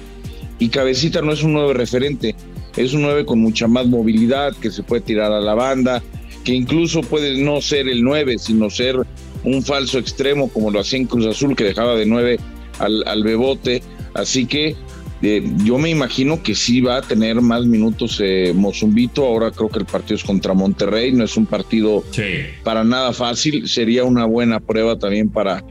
Y 0.60 0.70
Cabecita 0.70 1.24
no 1.24 1.34
es 1.34 1.42
un 1.42 1.54
9 1.54 1.74
referente, 1.74 2.36
es 2.78 2.94
un 2.94 3.02
9 3.02 3.26
con 3.26 3.40
mucha 3.40 3.68
más 3.68 3.88
movilidad, 3.88 4.56
que 4.56 4.70
se 4.70 4.84
puede 4.84 5.02
tirar 5.02 5.32
a 5.32 5.42
la 5.42 5.56
banda, 5.56 6.04
que 6.44 6.54
incluso 6.54 7.02
puede 7.02 7.42
no 7.42 7.62
ser 7.62 7.88
el 7.88 8.04
9, 8.04 8.38
sino 8.40 8.70
ser 8.70 8.98
un 9.44 9.64
falso 9.64 10.00
extremo 10.00 10.50
como 10.50 10.72
lo 10.72 10.80
hacía 10.80 11.00
en 11.00 11.08
Cruz 11.08 11.26
Azul, 11.26 11.56
que 11.56 11.64
dejaba 11.64 11.96
de 11.96 12.06
9 12.06 12.40
al, 12.80 13.04
al 13.08 13.24
Bebote. 13.24 13.82
Así 14.14 14.46
que 14.46 14.76
eh, 15.22 15.44
yo 15.64 15.78
me 15.78 15.90
imagino 15.90 16.42
que 16.42 16.56
sí 16.56 16.82
va 16.82 16.98
a 16.98 17.02
tener 17.02 17.42
más 17.42 17.66
minutos 17.66 18.20
eh, 18.24 18.54
Mozumbito. 18.56 19.26
Ahora 19.26 19.52
creo 19.52 19.70
que 19.70 19.80
el 19.80 19.86
partido 19.86 20.16
es 20.16 20.24
contra 20.24 20.54
Monterrey, 20.54 21.12
no 21.12 21.24
es 21.24 21.38
un 21.38 21.46
partido 21.46 22.04
sí. 22.12 22.24
para 22.64 22.84
nada 22.84 23.14
fácil. 23.14 23.68
Sería 23.68 24.04
una 24.04 24.26
buena 24.26 24.60
prueba 24.60 24.98
también 24.98 25.30
para, 25.30 25.64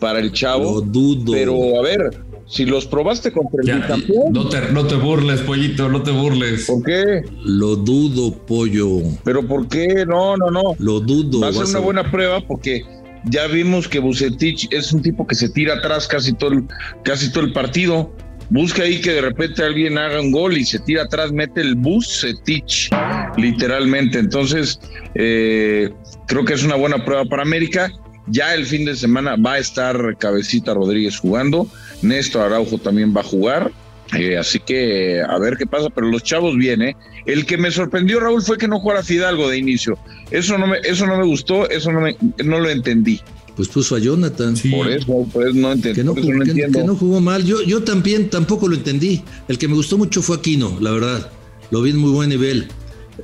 para 0.00 0.18
el 0.18 0.32
chavo. 0.32 0.74
Lo 0.74 0.80
dudo. 0.80 1.32
Pero 1.32 1.78
a 1.78 1.82
ver, 1.82 2.24
si 2.48 2.64
los 2.64 2.86
probaste 2.86 3.30
contra 3.30 3.60
el 3.60 3.66
Ya, 3.66 3.76
bicampeón, 3.76 4.32
no, 4.32 4.48
te, 4.48 4.72
no 4.72 4.86
te 4.86 4.96
burles, 4.96 5.40
pollito, 5.42 5.88
no 5.88 6.02
te 6.02 6.10
burles. 6.10 6.64
¿por 6.66 6.82
qué? 6.82 7.22
Lo 7.44 7.76
dudo, 7.76 8.32
pollo. 8.46 9.02
¿Pero 9.22 9.46
por 9.46 9.68
qué? 9.68 10.06
No, 10.06 10.36
no, 10.36 10.50
no. 10.50 10.74
Lo 10.78 11.00
dudo. 11.00 11.40
Va 11.40 11.48
a 11.48 11.52
ser 11.52 11.66
una 11.66 11.78
buena 11.80 12.10
prueba 12.10 12.40
porque 12.40 12.82
ya 13.24 13.46
vimos 13.46 13.86
que 13.86 13.98
Bucetich 13.98 14.72
es 14.72 14.92
un 14.92 15.02
tipo 15.02 15.26
que 15.26 15.34
se 15.34 15.50
tira 15.50 15.74
atrás 15.74 16.08
casi 16.08 16.32
todo 16.32 16.52
el, 16.52 16.64
casi 17.04 17.30
todo 17.30 17.44
el 17.44 17.52
partido. 17.52 18.10
Busca 18.50 18.82
ahí 18.82 18.98
que 19.02 19.12
de 19.12 19.20
repente 19.20 19.62
alguien 19.62 19.98
haga 19.98 20.22
un 20.22 20.32
gol 20.32 20.56
y 20.56 20.64
se 20.64 20.78
tira 20.78 21.02
atrás, 21.02 21.30
mete 21.32 21.60
el 21.60 21.74
Bucetich, 21.74 22.88
literalmente. 23.36 24.18
Entonces, 24.18 24.80
eh, 25.14 25.90
creo 26.26 26.46
que 26.46 26.54
es 26.54 26.64
una 26.64 26.76
buena 26.76 27.04
prueba 27.04 27.26
para 27.26 27.42
América. 27.42 27.92
Ya 28.30 28.54
el 28.54 28.66
fin 28.66 28.84
de 28.84 28.94
semana 28.96 29.36
va 29.36 29.54
a 29.54 29.58
estar 29.58 30.16
Cabecita 30.18 30.74
Rodríguez 30.74 31.18
jugando. 31.18 31.68
Néstor 32.02 32.42
Araujo 32.42 32.78
también 32.78 33.14
va 33.16 33.20
a 33.20 33.24
jugar. 33.24 33.72
Eh, 34.16 34.38
así 34.38 34.58
que 34.58 35.20
a 35.20 35.38
ver 35.38 35.56
qué 35.58 35.66
pasa, 35.66 35.88
pero 35.90 36.08
los 36.08 36.22
chavos 36.22 36.56
vienen. 36.56 36.96
El 37.26 37.44
que 37.44 37.58
me 37.58 37.70
sorprendió, 37.70 38.20
Raúl, 38.20 38.42
fue 38.42 38.56
que 38.56 38.66
no 38.68 38.80
jugara 38.80 39.02
Fidalgo 39.02 39.48
de 39.50 39.58
inicio. 39.58 39.98
Eso 40.30 40.56
no 40.56 40.66
me, 40.66 40.78
eso 40.84 41.06
no 41.06 41.18
me 41.18 41.24
gustó, 41.26 41.68
eso 41.68 41.92
no, 41.92 42.00
me, 42.00 42.16
no 42.42 42.58
lo 42.60 42.70
entendí. 42.70 43.20
Pues 43.54 43.68
puso 43.68 43.96
a 43.96 43.98
Jonathan. 43.98 44.56
Sí. 44.56 44.70
Por 44.70 44.88
eso, 44.88 45.26
por 45.32 45.42
eso 45.46 45.54
no 45.56 45.72
entendí. 45.72 45.96
Que 45.96 46.04
no, 46.04 46.14
por 46.14 46.22
eso 46.22 46.32
no 46.32 46.44
que- 46.44 46.50
entiendo. 46.50 46.78
que 46.78 46.84
no 46.86 46.96
jugó 46.96 47.20
mal. 47.20 47.44
Yo, 47.44 47.62
yo 47.62 47.82
también 47.82 48.30
tampoco 48.30 48.68
lo 48.68 48.76
entendí. 48.76 49.22
El 49.48 49.58
que 49.58 49.68
me 49.68 49.74
gustó 49.74 49.98
mucho 49.98 50.22
fue 50.22 50.36
Aquino, 50.36 50.78
la 50.80 50.92
verdad. 50.92 51.30
Lo 51.70 51.82
vi 51.82 51.90
en 51.90 51.96
muy 51.98 52.10
buen 52.12 52.30
nivel. 52.30 52.68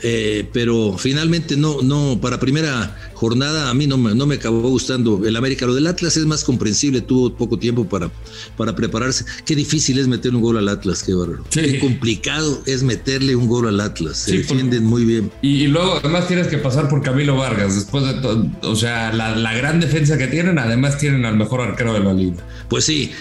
Eh, 0.02 0.48
pero 0.52 0.96
finalmente 0.98 1.56
no, 1.56 1.80
no, 1.82 2.18
para 2.20 2.40
primera 2.40 2.96
jornada 3.14 3.70
a 3.70 3.74
mí 3.74 3.86
no 3.86 3.96
me, 3.96 4.12
no 4.14 4.26
me 4.26 4.34
acabó 4.34 4.60
gustando 4.68 5.24
el 5.24 5.36
América. 5.36 5.66
Lo 5.66 5.74
del 5.74 5.86
Atlas 5.86 6.16
es 6.16 6.26
más 6.26 6.42
comprensible, 6.42 7.00
tuvo 7.00 7.34
poco 7.34 7.58
tiempo 7.58 7.88
para, 7.88 8.10
para 8.56 8.74
prepararse. 8.74 9.24
Qué 9.46 9.54
difícil 9.54 9.98
es 9.98 10.08
meter 10.08 10.34
un 10.34 10.42
gol 10.42 10.58
al 10.58 10.68
Atlas, 10.68 11.02
qué 11.04 11.14
bárbaro. 11.14 11.44
Sí. 11.50 11.60
Qué 11.60 11.78
complicado 11.78 12.62
es 12.66 12.82
meterle 12.82 13.36
un 13.36 13.46
gol 13.46 13.68
al 13.68 13.80
Atlas. 13.80 14.16
Se 14.18 14.32
Sí, 14.32 14.36
defienden 14.38 14.84
muy 14.84 15.04
bien. 15.04 15.30
Y, 15.42 15.62
y 15.62 15.66
luego 15.68 15.94
además 15.96 16.26
tienes 16.26 16.48
que 16.48 16.58
pasar 16.58 16.88
por 16.88 17.00
Camilo 17.02 17.36
Vargas, 17.36 17.74
después 17.76 18.04
de 18.04 18.14
todo, 18.14 18.46
o 18.62 18.74
sea, 18.76 19.12
la, 19.12 19.36
la 19.36 19.54
gran 19.54 19.78
defensa 19.80 20.18
que 20.18 20.26
tienen, 20.26 20.58
además 20.58 20.98
tienen 20.98 21.24
al 21.24 21.36
mejor 21.36 21.60
arquero 21.60 21.92
de 21.94 22.00
la 22.00 22.12
liga. 22.12 22.44
Pues 22.68 22.84
sí. 22.84 23.12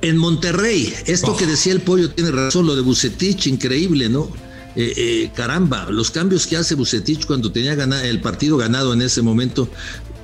En 0.00 0.18
Monterrey, 0.18 0.92
esto 1.06 1.32
Oh. 1.32 1.36
que 1.36 1.46
decía 1.46 1.72
el 1.72 1.80
pollo 1.80 2.10
tiene 2.10 2.30
razón, 2.30 2.66
lo 2.66 2.76
de 2.76 2.82
Bucetich, 2.82 3.46
increíble, 3.46 4.08
¿no? 4.10 4.28
Eh, 4.76 4.92
eh, 4.96 5.30
caramba, 5.34 5.86
los 5.90 6.10
cambios 6.10 6.46
que 6.46 6.56
hace 6.56 6.74
Bucetich 6.74 7.26
cuando 7.26 7.52
tenía 7.52 7.74
gana- 7.76 8.04
el 8.04 8.20
partido 8.20 8.56
ganado 8.56 8.92
en 8.92 9.02
ese 9.02 9.22
momento, 9.22 9.68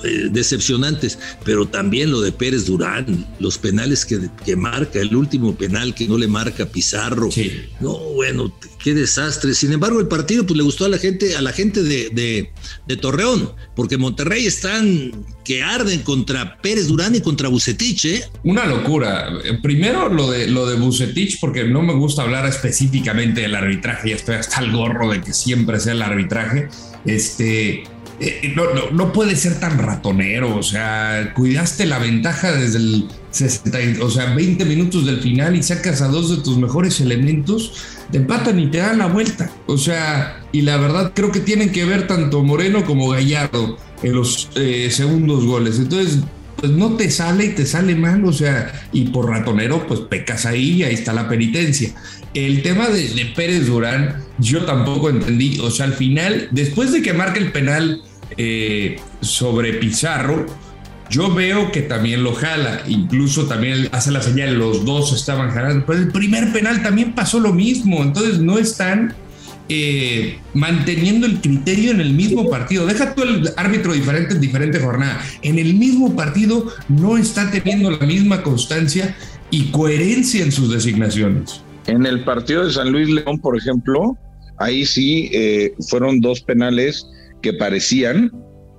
eh, 0.04 0.28
decepcionantes, 0.30 1.18
pero 1.44 1.66
también 1.66 2.10
lo 2.10 2.20
de 2.20 2.32
Pérez 2.32 2.66
Durán, 2.66 3.26
los 3.38 3.58
penales 3.58 4.04
que, 4.04 4.28
que 4.44 4.56
marca, 4.56 5.00
el 5.00 5.14
último 5.14 5.54
penal 5.54 5.94
que 5.94 6.06
no 6.06 6.18
le 6.18 6.26
marca 6.26 6.66
Pizarro. 6.66 7.30
Sí. 7.30 7.52
No, 7.80 7.98
bueno, 8.14 8.52
qué 8.82 8.94
desastre. 8.94 9.54
Sin 9.54 9.72
embargo, 9.72 10.00
el 10.00 10.08
partido 10.08 10.44
pues 10.44 10.56
le 10.56 10.62
gustó 10.62 10.84
a 10.84 10.88
la 10.88 10.98
gente, 10.98 11.36
a 11.36 11.42
la 11.42 11.52
gente 11.52 11.82
de, 11.82 12.10
de, 12.10 12.52
de 12.86 12.96
Torreón, 12.96 13.52
porque 13.76 13.98
Monterrey 13.98 14.46
están 14.46 15.12
que 15.44 15.62
arden 15.62 16.02
contra 16.02 16.60
Pérez 16.60 16.86
Durán 16.86 17.14
y 17.14 17.20
contra 17.20 17.48
Bucetich, 17.48 18.04
¿eh? 18.04 18.24
Una 18.44 18.66
locura. 18.66 19.28
Primero 19.62 20.08
lo 20.08 20.30
de 20.30 20.46
lo 20.46 20.66
de 20.66 20.76
Bucetich, 20.76 21.40
porque 21.40 21.64
no 21.64 21.82
me 21.82 21.94
gusta 21.94 22.22
hablar 22.22 22.46
específicamente 22.46 23.40
del 23.40 23.54
arbitraje, 23.54 24.10
ya 24.10 24.16
estoy 24.16 24.36
hasta 24.36 24.60
el 24.60 24.70
gorro 24.70 25.10
de 25.10 25.20
que 25.20 25.32
siempre 25.32 25.80
sea 25.80 25.92
el 25.92 26.02
arbitraje. 26.02 26.68
Este, 27.04 27.84
eh, 28.20 28.52
no, 28.54 28.74
no, 28.74 28.90
no, 28.90 29.12
puede 29.14 29.34
ser 29.34 29.58
tan 29.58 29.78
ratonero, 29.78 30.54
o 30.54 30.62
sea, 30.62 31.32
cuidaste 31.34 31.86
la 31.86 31.98
ventaja 31.98 32.52
desde 32.52 32.76
el 32.76 33.08
60, 33.30 34.04
o 34.04 34.10
sea, 34.10 34.34
20 34.34 34.62
minutos 34.66 35.06
del 35.06 35.20
final 35.20 35.56
y 35.56 35.62
sacas 35.62 36.02
a 36.02 36.08
dos 36.08 36.28
de 36.28 36.42
tus 36.42 36.58
mejores 36.58 37.00
elementos, 37.00 37.72
te 38.12 38.18
empatan 38.18 38.60
y 38.60 38.66
te 38.66 38.76
dan 38.76 38.98
la 38.98 39.06
vuelta. 39.06 39.50
O 39.66 39.78
sea, 39.78 40.44
y 40.52 40.60
la 40.60 40.76
verdad 40.76 41.12
creo 41.14 41.32
que 41.32 41.40
tienen 41.40 41.72
que 41.72 41.86
ver 41.86 42.06
tanto 42.06 42.42
Moreno 42.42 42.84
como 42.84 43.08
Gallardo 43.08 43.78
en 44.02 44.12
los 44.12 44.50
eh, 44.54 44.90
segundos 44.90 45.46
goles. 45.46 45.78
Entonces, 45.78 46.18
pues 46.56 46.72
no 46.72 46.96
te 46.96 47.10
sale 47.10 47.46
y 47.46 47.54
te 47.54 47.64
sale 47.64 47.94
mal, 47.94 48.22
o 48.26 48.34
sea, 48.34 48.86
y 48.92 49.06
por 49.06 49.30
ratonero, 49.30 49.86
pues 49.86 50.00
pecas 50.00 50.44
ahí 50.44 50.72
y 50.72 50.82
ahí 50.82 50.92
está 50.92 51.14
la 51.14 51.26
penitencia. 51.26 51.94
El 52.34 52.62
tema 52.62 52.88
de, 52.88 53.08
de 53.08 53.24
Pérez 53.34 53.66
Durán, 53.66 54.22
yo 54.38 54.66
tampoco 54.66 55.08
entendí, 55.08 55.58
o 55.60 55.70
sea, 55.70 55.86
al 55.86 55.94
final, 55.94 56.48
después 56.50 56.92
de 56.92 57.00
que 57.00 57.14
marca 57.14 57.38
el 57.38 57.50
penal 57.50 58.02
eh, 58.36 59.00
sobre 59.20 59.74
Pizarro, 59.74 60.46
yo 61.10 61.34
veo 61.34 61.72
que 61.72 61.82
también 61.82 62.22
lo 62.22 62.34
jala, 62.34 62.82
incluso 62.86 63.46
también 63.46 63.88
hace 63.90 64.12
la 64.12 64.22
señal, 64.22 64.54
los 64.56 64.84
dos 64.84 65.12
estaban 65.12 65.50
jalando, 65.50 65.84
pero 65.84 65.98
el 65.98 66.12
primer 66.12 66.52
penal 66.52 66.82
también 66.82 67.14
pasó 67.14 67.40
lo 67.40 67.52
mismo, 67.52 68.00
entonces 68.02 68.38
no 68.38 68.58
están 68.58 69.14
eh, 69.68 70.38
manteniendo 70.54 71.26
el 71.26 71.40
criterio 71.40 71.90
en 71.90 72.00
el 72.00 72.12
mismo 72.12 72.48
partido. 72.48 72.86
Deja 72.86 73.14
tú 73.14 73.22
el 73.22 73.50
árbitro 73.56 73.92
diferente 73.92 74.34
en 74.34 74.40
diferente 74.40 74.78
jornada, 74.78 75.20
en 75.42 75.58
el 75.58 75.74
mismo 75.74 76.14
partido 76.14 76.72
no 76.88 77.16
está 77.16 77.50
teniendo 77.50 77.90
la 77.90 78.06
misma 78.06 78.42
constancia 78.42 79.16
y 79.50 79.66
coherencia 79.72 80.44
en 80.44 80.52
sus 80.52 80.72
designaciones. 80.72 81.62
En 81.88 82.06
el 82.06 82.22
partido 82.22 82.66
de 82.66 82.72
San 82.72 82.92
Luis 82.92 83.08
León, 83.08 83.40
por 83.40 83.58
ejemplo, 83.58 84.16
ahí 84.58 84.86
sí 84.86 85.28
eh, 85.32 85.74
fueron 85.88 86.20
dos 86.20 86.40
penales 86.40 87.06
que 87.42 87.52
parecían 87.52 88.30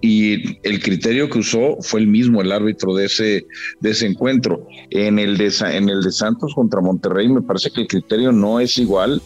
y 0.01 0.57
el 0.67 0.81
criterio 0.81 1.29
que 1.29 1.39
usó 1.39 1.77
fue 1.81 1.99
el 1.99 2.07
mismo 2.07 2.41
el 2.41 2.51
árbitro 2.51 2.95
de 2.95 3.05
ese, 3.05 3.45
de 3.79 3.91
ese 3.91 4.07
encuentro. 4.07 4.67
En 4.89 5.19
el, 5.19 5.37
de, 5.37 5.53
en 5.71 5.89
el 5.89 6.01
de 6.01 6.11
Santos 6.11 6.53
contra 6.55 6.81
Monterrey 6.81 7.29
me 7.29 7.41
parece 7.41 7.71
que 7.71 7.81
el 7.81 7.87
criterio 7.87 8.31
no 8.31 8.59
es 8.59 8.77
igual 8.77 9.21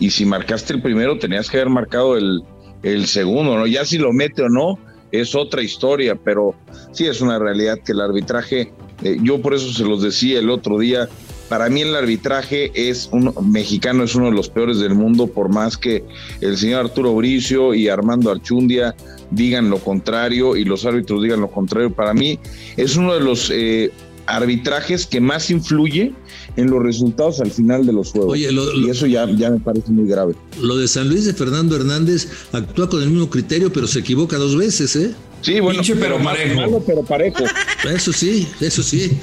y 0.00 0.10
si 0.10 0.24
marcaste 0.24 0.72
el 0.72 0.82
primero 0.82 1.18
tenías 1.18 1.50
que 1.50 1.58
haber 1.58 1.70
marcado 1.70 2.16
el, 2.16 2.42
el 2.82 3.06
segundo, 3.06 3.56
¿no? 3.56 3.66
Ya 3.66 3.84
si 3.84 3.98
lo 3.98 4.12
mete 4.12 4.42
o 4.42 4.48
no 4.48 4.78
es 5.12 5.34
otra 5.34 5.62
historia, 5.62 6.16
pero 6.16 6.54
sí 6.92 7.06
es 7.06 7.20
una 7.20 7.38
realidad 7.38 7.78
que 7.84 7.92
el 7.92 8.00
arbitraje, 8.00 8.72
eh, 9.02 9.18
yo 9.22 9.40
por 9.40 9.54
eso 9.54 9.72
se 9.72 9.84
los 9.84 10.02
decía 10.02 10.40
el 10.40 10.50
otro 10.50 10.78
día, 10.78 11.08
para 11.48 11.68
mí 11.68 11.82
el 11.82 11.94
arbitraje 11.94 12.72
es 12.74 13.08
un 13.12 13.32
mexicano 13.50 14.04
es 14.04 14.14
uno 14.14 14.26
de 14.26 14.32
los 14.32 14.48
peores 14.48 14.78
del 14.78 14.94
mundo, 14.94 15.26
por 15.26 15.48
más 15.48 15.76
que 15.76 16.04
el 16.40 16.56
señor 16.56 16.86
Arturo 16.86 17.14
Bricio 17.14 17.74
y 17.74 17.88
Armando 17.88 18.30
Archundia 18.30 18.94
digan 19.30 19.70
lo 19.70 19.78
contrario 19.78 20.56
y 20.56 20.64
los 20.64 20.84
árbitros 20.84 21.22
digan 21.22 21.40
lo 21.40 21.50
contrario. 21.50 21.92
Para 21.92 22.14
mí 22.14 22.38
es 22.76 22.96
uno 22.96 23.14
de 23.14 23.20
los 23.20 23.50
eh, 23.52 23.90
arbitrajes 24.26 25.06
que 25.06 25.20
más 25.20 25.50
influye 25.50 26.12
en 26.56 26.70
los 26.70 26.82
resultados 26.82 27.40
al 27.40 27.50
final 27.50 27.84
de 27.86 27.92
los 27.92 28.12
juegos. 28.12 28.38
y 28.38 28.88
eso 28.88 29.06
ya, 29.06 29.28
ya 29.30 29.50
me 29.50 29.60
parece 29.60 29.90
muy 29.90 30.08
grave. 30.08 30.34
Lo 30.60 30.76
de 30.76 30.88
San 30.88 31.08
Luis 31.08 31.24
de 31.24 31.34
Fernando 31.34 31.76
Hernández 31.76 32.28
actúa 32.52 32.88
con 32.88 33.02
el 33.02 33.10
mismo 33.10 33.28
criterio, 33.28 33.72
pero 33.72 33.86
se 33.86 34.00
equivoca 34.00 34.36
dos 34.38 34.56
veces, 34.56 34.96
¿eh? 34.96 35.14
Sí, 35.44 35.60
bueno, 35.60 35.82
pero, 36.00 36.22
parejo. 36.22 36.82
pero 36.86 37.02
parejo. 37.02 37.44
Eso 37.84 38.12
sí, 38.14 38.48
eso 38.60 38.82
sí. 38.82 39.18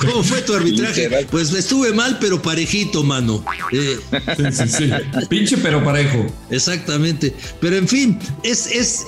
¿Cómo, 0.00 0.22
fue 0.24 0.42
tu 0.42 0.54
arbitraje? 0.54 1.08
Pues 1.30 1.54
estuve 1.54 1.92
mal, 1.92 2.18
pero 2.20 2.42
parejito, 2.42 3.04
mano. 3.04 3.44
Eh. 3.72 3.98
Sí, 4.50 4.68
sí, 4.68 4.90
Pinche, 5.28 5.56
pero 5.58 5.84
parejo. 5.84 6.26
Exactamente. 6.50 7.32
Pero 7.60 7.76
en 7.76 7.86
fin, 7.86 8.18
es, 8.42 8.66
es 8.66 9.04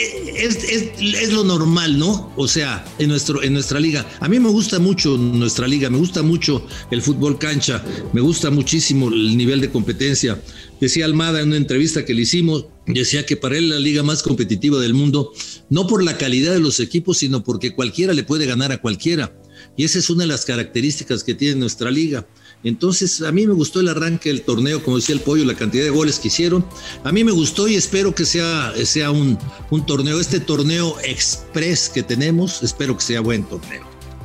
es, 0.00 1.32
lo 1.32 1.44
normal, 1.44 1.98
¿no? 1.98 2.32
O 2.36 2.48
sea, 2.48 2.84
en, 2.98 3.08
nuestro, 3.08 3.42
en 3.42 3.52
nuestra 3.52 3.78
liga. 3.80 4.06
A 4.20 4.28
mí 4.28 4.38
me 4.38 4.48
gusta 4.48 4.78
mucho 4.78 5.16
nuestra 5.16 5.66
liga, 5.66 5.90
me 5.90 5.98
gusta 5.98 6.22
mucho 6.22 6.66
el 6.90 7.02
fútbol 7.02 7.38
cancha, 7.38 7.84
me 8.12 8.20
gusta 8.20 8.50
muchísimo 8.50 9.08
el 9.08 9.36
nivel 9.36 9.60
de 9.60 9.70
competencia. 9.70 10.40
Decía 10.80 11.04
Almada 11.04 11.40
en 11.40 11.48
una 11.48 11.56
entrevista 11.56 12.04
que 12.04 12.14
le 12.14 12.22
hicimos, 12.22 12.66
decía 12.86 13.26
que 13.26 13.36
para 13.36 13.58
él 13.58 13.68
la 13.68 13.78
liga 13.78 14.02
más 14.02 14.22
competitiva 14.22 14.80
del 14.80 14.94
mundo, 14.94 15.32
no 15.68 15.86
por 15.86 16.02
la 16.02 16.16
calidad 16.16 16.52
de 16.52 16.60
los 16.60 16.80
equipos, 16.80 17.18
sino 17.18 17.44
porque 17.44 17.74
cualquiera 17.74 18.14
le 18.14 18.24
puede 18.24 18.46
ganar 18.46 18.72
a 18.72 18.80
cualquiera. 18.80 19.34
Y 19.76 19.84
esa 19.84 19.98
es 19.98 20.08
una 20.10 20.24
de 20.24 20.28
las 20.28 20.44
características 20.44 21.22
que 21.22 21.34
tiene 21.34 21.56
nuestra 21.56 21.90
liga. 21.90 22.26
Entonces, 22.62 23.22
a 23.22 23.32
mí 23.32 23.46
me 23.46 23.54
gustó 23.54 23.80
el 23.80 23.88
arranque 23.88 24.28
del 24.28 24.42
torneo, 24.42 24.82
como 24.82 24.96
decía 24.96 25.14
el 25.14 25.20
pollo, 25.20 25.44
la 25.44 25.54
cantidad 25.54 25.84
de 25.84 25.90
goles 25.90 26.18
que 26.18 26.28
hicieron. 26.28 26.64
A 27.04 27.12
mí 27.12 27.24
me 27.24 27.32
gustó 27.32 27.68
y 27.68 27.76
espero 27.76 28.14
que 28.14 28.24
sea, 28.24 28.72
sea 28.84 29.10
un, 29.10 29.38
un 29.70 29.86
torneo, 29.86 30.20
este 30.20 30.40
torneo 30.40 30.96
express 31.02 31.88
que 31.88 32.02
tenemos, 32.02 32.62
espero 32.62 32.96
que 32.96 33.02
sea 33.02 33.20
buen 33.20 33.44
torneo. 33.44 33.82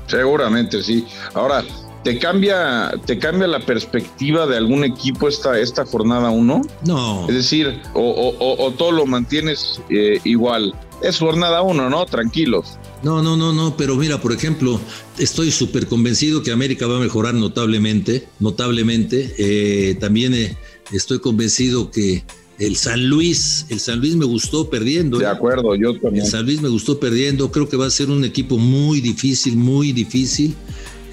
Seguramente, 0.08 0.84
sí. 0.84 1.06
Ahora, 1.34 1.64
¿te 2.04 2.20
cambia, 2.20 2.94
te 3.06 3.18
cambia 3.18 3.48
la 3.48 3.60
perspectiva 3.60 4.46
de 4.46 4.58
algún 4.58 4.84
equipo 4.84 5.28
esta, 5.28 5.58
esta 5.60 5.86
jornada 5.86 6.30
uno? 6.30 6.62
No. 6.86 7.28
Es 7.28 7.36
decir, 7.36 7.82
o, 7.94 8.74
todo 8.78 8.92
lo 8.92 9.06
mantienes 9.06 9.82
eh, 9.90 10.20
igual. 10.24 10.74
Es 11.02 11.20
jornada 11.20 11.62
uno, 11.62 11.90
¿no? 11.90 12.06
Tranquilos. 12.06 12.78
No, 13.04 13.22
no, 13.22 13.38
no, 13.38 13.54
no, 13.54 13.78
pero 13.78 13.96
mira, 13.96 14.20
por 14.20 14.32
ejemplo, 14.32 14.80
estoy 15.20 15.52
súper 15.52 15.88
convencido 15.88 16.42
que 16.42 16.52
América 16.52 16.88
va 16.88 16.98
a 16.98 17.00
mejorar 17.00 17.36
notablemente, 17.36 18.28
notablemente. 18.40 19.36
Eh, 19.38 19.96
también 20.00 20.34
eh, 20.34 20.58
estoy 20.92 21.20
convencido 21.20 21.92
que 21.92 22.24
el 22.58 22.78
San 22.78 23.08
Luis, 23.08 23.68
el 23.70 23.80
San 23.80 24.00
Luis 24.00 24.16
me 24.16 24.26
gustó 24.26 24.70
perdiendo. 24.70 25.20
De 25.20 25.26
¿eh? 25.26 25.28
acuerdo, 25.28 25.76
yo 25.76 26.00
también. 26.00 26.26
El 26.26 26.32
San 26.32 26.46
Luis 26.46 26.62
me 26.62 26.70
gustó 26.70 27.00
perdiendo, 27.00 27.52
creo 27.52 27.70
que 27.70 27.78
va 27.78 27.86
a 27.86 27.92
ser 27.92 28.10
un 28.10 28.24
equipo 28.24 28.58
muy 28.58 29.02
difícil, 29.02 29.58
muy 29.58 29.92
difícil. 29.92 30.56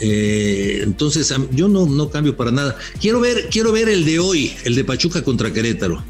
entonces, 0.00 1.34
yo 1.50 1.68
no, 1.68 1.84
no 1.86 2.08
cambio 2.08 2.36
para 2.36 2.52
nada. 2.52 2.78
Quiero 3.00 3.20
ver, 3.20 3.48
quiero 3.50 3.72
ver 3.72 3.88
el 3.88 4.04
de 4.04 4.18
hoy, 4.18 4.52
el 4.64 4.76
de 4.76 4.84
Pachuca 4.84 5.22
contra 5.22 5.52
Querétaro. 5.52 6.02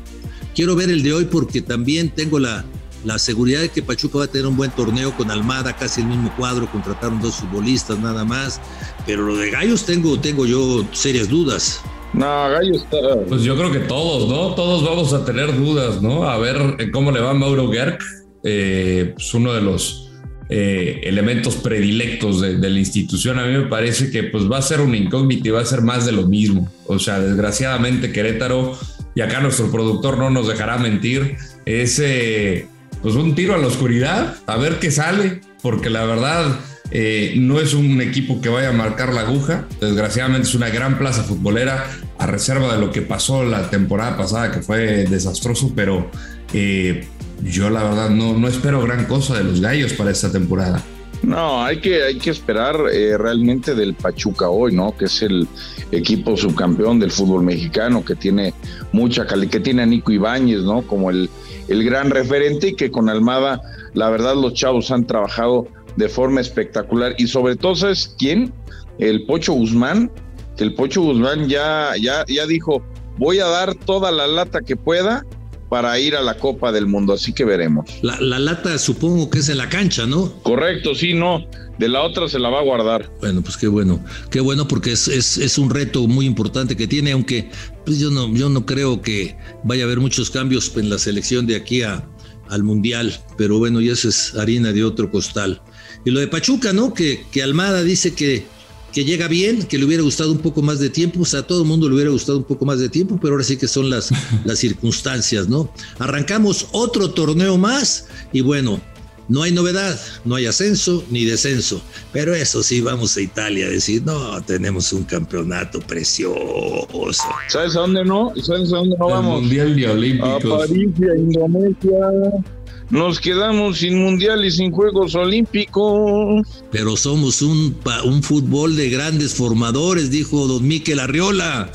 Quiero 0.54 0.76
ver 0.76 0.90
el 0.90 1.02
de 1.02 1.14
hoy 1.14 1.24
porque 1.24 1.62
también 1.62 2.10
tengo 2.10 2.38
la, 2.38 2.64
la 3.04 3.18
seguridad 3.18 3.60
de 3.60 3.68
que 3.68 3.82
Pachuca 3.82 4.18
va 4.18 4.24
a 4.24 4.28
tener 4.28 4.46
un 4.46 4.56
buen 4.56 4.70
torneo 4.70 5.16
con 5.16 5.30
Almada, 5.30 5.76
casi 5.76 6.00
el 6.00 6.08
mismo 6.08 6.32
cuadro, 6.36 6.70
contrataron 6.70 7.20
dos 7.20 7.36
futbolistas 7.36 7.98
nada 7.98 8.24
más, 8.24 8.60
pero 9.06 9.26
lo 9.26 9.36
de 9.36 9.50
Gallos 9.50 9.84
tengo, 9.84 10.18
tengo 10.20 10.46
yo 10.46 10.84
serias 10.92 11.28
dudas. 11.28 11.80
No, 12.12 12.26
Gallos 12.50 12.84
está... 12.84 12.98
Pues 13.28 13.42
yo 13.42 13.56
creo 13.56 13.72
que 13.72 13.80
todos, 13.80 14.28
¿no? 14.28 14.54
Todos 14.54 14.84
vamos 14.84 15.12
a 15.12 15.24
tener 15.24 15.56
dudas, 15.56 16.02
¿no? 16.02 16.24
A 16.24 16.38
ver 16.38 16.76
eh, 16.78 16.90
cómo 16.90 17.10
le 17.10 17.20
va 17.20 17.30
a 17.30 17.34
Mauro 17.34 17.70
Gerg, 17.70 17.98
eh, 18.44 19.12
pues 19.14 19.32
uno 19.34 19.52
de 19.54 19.62
los 19.62 20.10
eh, 20.50 21.00
elementos 21.04 21.56
predilectos 21.56 22.40
de, 22.40 22.58
de, 22.58 22.70
la 22.70 22.78
institución. 22.78 23.38
A 23.38 23.46
mí 23.46 23.56
me 23.56 23.66
parece 23.66 24.10
que 24.10 24.24
pues 24.24 24.50
va 24.50 24.58
a 24.58 24.62
ser 24.62 24.80
un 24.80 24.94
incógnito 24.94 25.48
y 25.48 25.50
va 25.50 25.62
a 25.62 25.64
ser 25.64 25.80
más 25.80 26.04
de 26.04 26.12
lo 26.12 26.26
mismo. 26.26 26.70
O 26.86 26.98
sea, 26.98 27.18
desgraciadamente 27.18 28.12
Querétaro, 28.12 28.78
y 29.14 29.22
acá 29.22 29.40
nuestro 29.40 29.70
productor 29.70 30.18
no 30.18 30.28
nos 30.28 30.48
dejará 30.48 30.76
mentir, 30.76 31.36
ese 31.64 32.68
pues 33.02 33.16
un 33.16 33.34
tiro 33.34 33.54
a 33.54 33.58
la 33.58 33.66
oscuridad, 33.66 34.36
a 34.46 34.56
ver 34.56 34.78
qué 34.78 34.90
sale, 34.90 35.40
porque 35.60 35.90
la 35.90 36.04
verdad 36.04 36.58
eh, 36.90 37.34
no 37.36 37.60
es 37.60 37.74
un 37.74 38.00
equipo 38.00 38.40
que 38.40 38.48
vaya 38.48 38.68
a 38.68 38.72
marcar 38.72 39.12
la 39.12 39.22
aguja, 39.22 39.66
desgraciadamente 39.80 40.48
es 40.48 40.54
una 40.54 40.70
gran 40.70 40.98
plaza 40.98 41.24
futbolera, 41.24 41.84
a 42.18 42.26
reserva 42.26 42.74
de 42.74 42.80
lo 42.80 42.92
que 42.92 43.02
pasó 43.02 43.44
la 43.44 43.68
temporada 43.70 44.16
pasada, 44.16 44.52
que 44.52 44.60
fue 44.60 45.04
desastroso, 45.06 45.72
pero 45.74 46.10
eh, 46.52 47.06
yo 47.42 47.70
la 47.70 47.82
verdad 47.82 48.10
no, 48.10 48.38
no 48.38 48.46
espero 48.46 48.80
gran 48.82 49.06
cosa 49.06 49.36
de 49.36 49.44
los 49.44 49.60
gallos 49.60 49.92
para 49.94 50.12
esta 50.12 50.30
temporada. 50.30 50.82
No, 51.22 51.62
hay 51.64 51.80
que, 51.80 52.02
hay 52.02 52.18
que 52.18 52.30
esperar 52.30 52.76
eh, 52.92 53.16
realmente 53.16 53.74
del 53.74 53.94
Pachuca 53.94 54.48
hoy, 54.48 54.74
¿no? 54.74 54.96
Que 54.96 55.04
es 55.04 55.22
el 55.22 55.46
equipo 55.92 56.36
subcampeón 56.36 56.98
del 56.98 57.12
fútbol 57.12 57.44
mexicano, 57.44 58.04
que 58.04 58.16
tiene 58.16 58.52
mucha 58.92 59.24
calidad, 59.24 59.52
que 59.52 59.60
tiene 59.60 59.82
a 59.82 59.86
Nico 59.86 60.10
Ibáñez, 60.10 60.62
¿no? 60.62 60.82
Como 60.82 61.10
el, 61.10 61.30
el 61.68 61.84
gran 61.84 62.10
referente 62.10 62.68
y 62.68 62.74
que 62.74 62.90
con 62.90 63.08
Almada, 63.08 63.60
la 63.94 64.10
verdad, 64.10 64.34
los 64.34 64.54
chavos 64.54 64.90
han 64.90 65.06
trabajado 65.06 65.66
de 65.96 66.08
forma 66.08 66.40
espectacular. 66.40 67.14
Y 67.18 67.26
sobre 67.26 67.56
todo, 67.56 67.74
¿sabes 67.74 68.14
quién? 68.18 68.52
El 68.98 69.24
Pocho 69.26 69.52
Guzmán, 69.52 70.10
que 70.56 70.64
el 70.64 70.74
Pocho 70.74 71.02
Guzmán 71.02 71.48
ya, 71.48 71.92
ya, 72.00 72.24
ya 72.26 72.46
dijo, 72.46 72.82
voy 73.18 73.38
a 73.38 73.46
dar 73.46 73.74
toda 73.74 74.10
la 74.10 74.26
lata 74.26 74.60
que 74.60 74.76
pueda 74.76 75.24
para 75.72 75.98
ir 75.98 76.14
a 76.14 76.20
la 76.20 76.36
Copa 76.36 76.70
del 76.70 76.84
Mundo, 76.86 77.14
así 77.14 77.32
que 77.32 77.46
veremos. 77.46 77.88
La, 78.02 78.38
lata 78.38 78.76
supongo 78.76 79.30
que 79.30 79.38
es 79.38 79.48
en 79.48 79.56
la 79.56 79.70
cancha, 79.70 80.04
¿no? 80.04 80.30
Correcto, 80.42 80.94
sí, 80.94 81.14
no. 81.14 81.46
De 81.78 81.88
la 81.88 82.02
otra 82.02 82.28
se 82.28 82.38
la 82.38 82.50
va 82.50 82.58
a 82.58 82.62
guardar. 82.62 83.10
Bueno, 83.20 83.40
pues 83.40 83.56
qué 83.56 83.68
bueno, 83.68 84.04
qué 84.30 84.40
bueno 84.40 84.68
porque 84.68 84.92
es, 84.92 85.08
es, 85.08 85.56
un 85.56 85.70
reto 85.70 86.06
muy 86.06 86.26
importante 86.26 86.76
que 86.76 86.86
tiene, 86.86 87.12
aunque 87.12 87.50
pues 87.86 87.98
yo 87.98 88.10
no, 88.10 88.30
yo 88.34 88.50
no 88.50 88.66
creo 88.66 89.00
que 89.00 89.34
vaya 89.64 89.84
a 89.84 89.86
haber 89.86 89.98
muchos 89.98 90.30
cambios 90.30 90.70
en 90.76 90.90
la 90.90 90.98
selección 90.98 91.46
de 91.46 91.56
aquí 91.56 91.80
a, 91.80 92.06
al 92.50 92.62
Mundial, 92.64 93.18
pero 93.38 93.56
bueno, 93.56 93.80
y 93.80 93.88
eso 93.88 94.10
es 94.10 94.34
harina 94.34 94.74
de 94.74 94.84
otro 94.84 95.10
costal. 95.10 95.62
Y 96.04 96.10
lo 96.10 96.20
de 96.20 96.28
Pachuca, 96.28 96.74
¿no? 96.74 96.92
Que, 96.92 97.24
que 97.32 97.42
Almada 97.42 97.82
dice 97.82 98.12
que 98.14 98.44
que 98.92 99.04
llega 99.04 99.28
bien, 99.28 99.62
que 99.64 99.78
le 99.78 99.84
hubiera 99.84 100.02
gustado 100.02 100.32
un 100.32 100.38
poco 100.38 100.62
más 100.62 100.78
de 100.78 100.90
tiempo, 100.90 101.20
o 101.20 101.24
sea, 101.24 101.40
a 101.40 101.46
todo 101.46 101.62
el 101.62 101.68
mundo 101.68 101.88
le 101.88 101.94
hubiera 101.94 102.10
gustado 102.10 102.38
un 102.38 102.44
poco 102.44 102.64
más 102.64 102.78
de 102.78 102.88
tiempo, 102.88 103.18
pero 103.20 103.34
ahora 103.34 103.44
sí 103.44 103.56
que 103.56 103.68
son 103.68 103.90
las, 103.90 104.10
las 104.44 104.58
circunstancias, 104.58 105.48
¿no? 105.48 105.72
Arrancamos 105.98 106.68
otro 106.72 107.10
torneo 107.10 107.56
más 107.58 108.06
y 108.32 108.42
bueno, 108.42 108.80
no 109.28 109.42
hay 109.42 109.52
novedad, 109.52 109.98
no 110.24 110.34
hay 110.34 110.46
ascenso 110.46 111.04
ni 111.10 111.24
descenso, 111.24 111.80
pero 112.12 112.34
eso 112.34 112.62
sí, 112.62 112.80
vamos 112.80 113.16
a 113.16 113.20
Italia 113.22 113.66
a 113.66 113.70
decir, 113.70 114.02
no, 114.04 114.42
tenemos 114.42 114.92
un 114.92 115.04
campeonato 115.04 115.80
precioso. 115.80 117.22
¿Sabes 117.48 117.76
a 117.76 117.80
dónde 117.80 118.04
no? 118.04 118.32
¿Sabes 118.42 118.72
a 118.72 118.76
dónde 118.76 118.96
no 118.98 119.08
vamos? 119.08 119.40
Mundial 119.42 119.74
de 119.74 119.88
Olímpicos. 119.88 120.44
A 120.44 120.66
París 120.66 120.90
y 120.98 121.04
a 121.04 121.16
Indonesia. 121.16 122.44
Nos 122.92 123.18
quedamos 123.18 123.78
sin 123.78 124.02
mundial 124.02 124.44
y 124.44 124.50
sin 124.50 124.70
Juegos 124.70 125.14
Olímpicos. 125.14 126.46
Pero 126.70 126.94
somos 126.94 127.40
un, 127.40 127.74
un 128.04 128.22
fútbol 128.22 128.76
de 128.76 128.90
grandes 128.90 129.34
formadores, 129.34 130.10
dijo 130.10 130.46
don 130.46 130.68
Miquel 130.68 131.00
Arriola. 131.00 131.72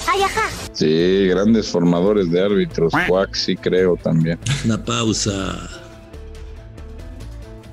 Sí, 0.74 1.26
grandes 1.28 1.70
formadores 1.70 2.30
de 2.30 2.40
árbitros. 2.40 2.94
Cuac, 3.08 3.34
sí 3.34 3.56
creo 3.56 3.96
también. 3.96 4.38
Una 4.64 4.86
pausa. 4.86 5.68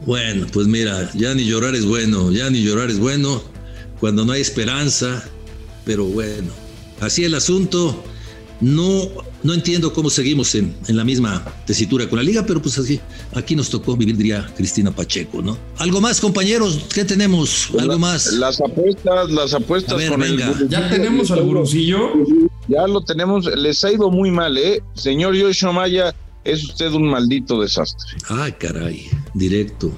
Bueno, 0.07 0.46
pues 0.50 0.66
mira, 0.66 1.11
ya 1.12 1.35
ni 1.35 1.44
llorar 1.44 1.74
es 1.74 1.85
bueno, 1.85 2.33
ya 2.33 2.48
ni 2.48 2.62
llorar 2.62 2.88
es 2.88 2.98
bueno 2.98 3.42
cuando 4.00 4.24
no 4.24 4.33
hay 4.33 4.40
esperanza, 4.40 5.22
pero 5.85 6.07
bueno, 6.07 6.50
así 6.98 7.24
el 7.24 7.35
asunto. 7.35 8.02
No, 8.62 9.11
no 9.44 9.54
entiendo 9.54 9.92
cómo 9.92 10.11
seguimos 10.11 10.54
en, 10.54 10.74
en 10.88 10.96
la 10.96 11.04
misma 11.04 11.44
tesitura 11.66 12.09
con 12.09 12.16
la 12.16 12.22
liga, 12.22 12.44
pero 12.46 12.61
pues 12.61 12.76
así, 12.78 12.98
aquí 13.35 13.54
nos 13.54 13.68
tocó 13.70 13.96
vivir, 13.96 14.16
diría 14.16 14.50
Cristina 14.57 14.90
Pacheco, 14.90 15.42
¿no? 15.42 15.57
Algo 15.78 16.00
más, 16.00 16.20
compañeros, 16.20 16.80
¿qué 16.92 17.04
tenemos? 17.04 17.68
Algo 17.78 17.98
más. 17.98 18.33
Las 18.33 18.61
apuestas, 18.61 19.30
las 19.30 19.54
apuestas 19.54 19.92
A 19.94 19.96
ver, 19.96 20.09
con 20.11 20.20
venga. 20.20 20.48
el. 20.59 20.68
Ya 20.68 20.88
tenemos 20.90 21.30
al 21.30 21.42
gurusillo. 21.44 22.11
Ya 22.66 22.87
lo 22.87 23.02
tenemos, 23.02 23.44
les 23.57 23.85
ha 23.85 23.92
ido 23.92 24.11
muy 24.11 24.30
mal, 24.30 24.57
¿eh? 24.57 24.83
Señor 24.94 25.35
Yoshio 25.35 25.72
Maya, 25.72 26.14
es 26.42 26.64
usted 26.64 26.90
un 26.92 27.09
maldito 27.09 27.61
desastre. 27.61 28.16
Ay, 28.28 28.52
caray, 28.52 29.09
directo. 29.35 29.92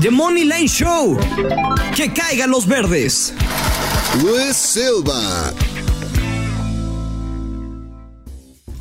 The 0.00 0.10
Money 0.10 0.44
Line 0.44 0.68
Show. 0.68 1.18
Que 1.96 2.12
caigan 2.12 2.50
los 2.50 2.66
verdes. 2.66 3.32
Luis 4.22 4.54
Silva. 4.54 5.54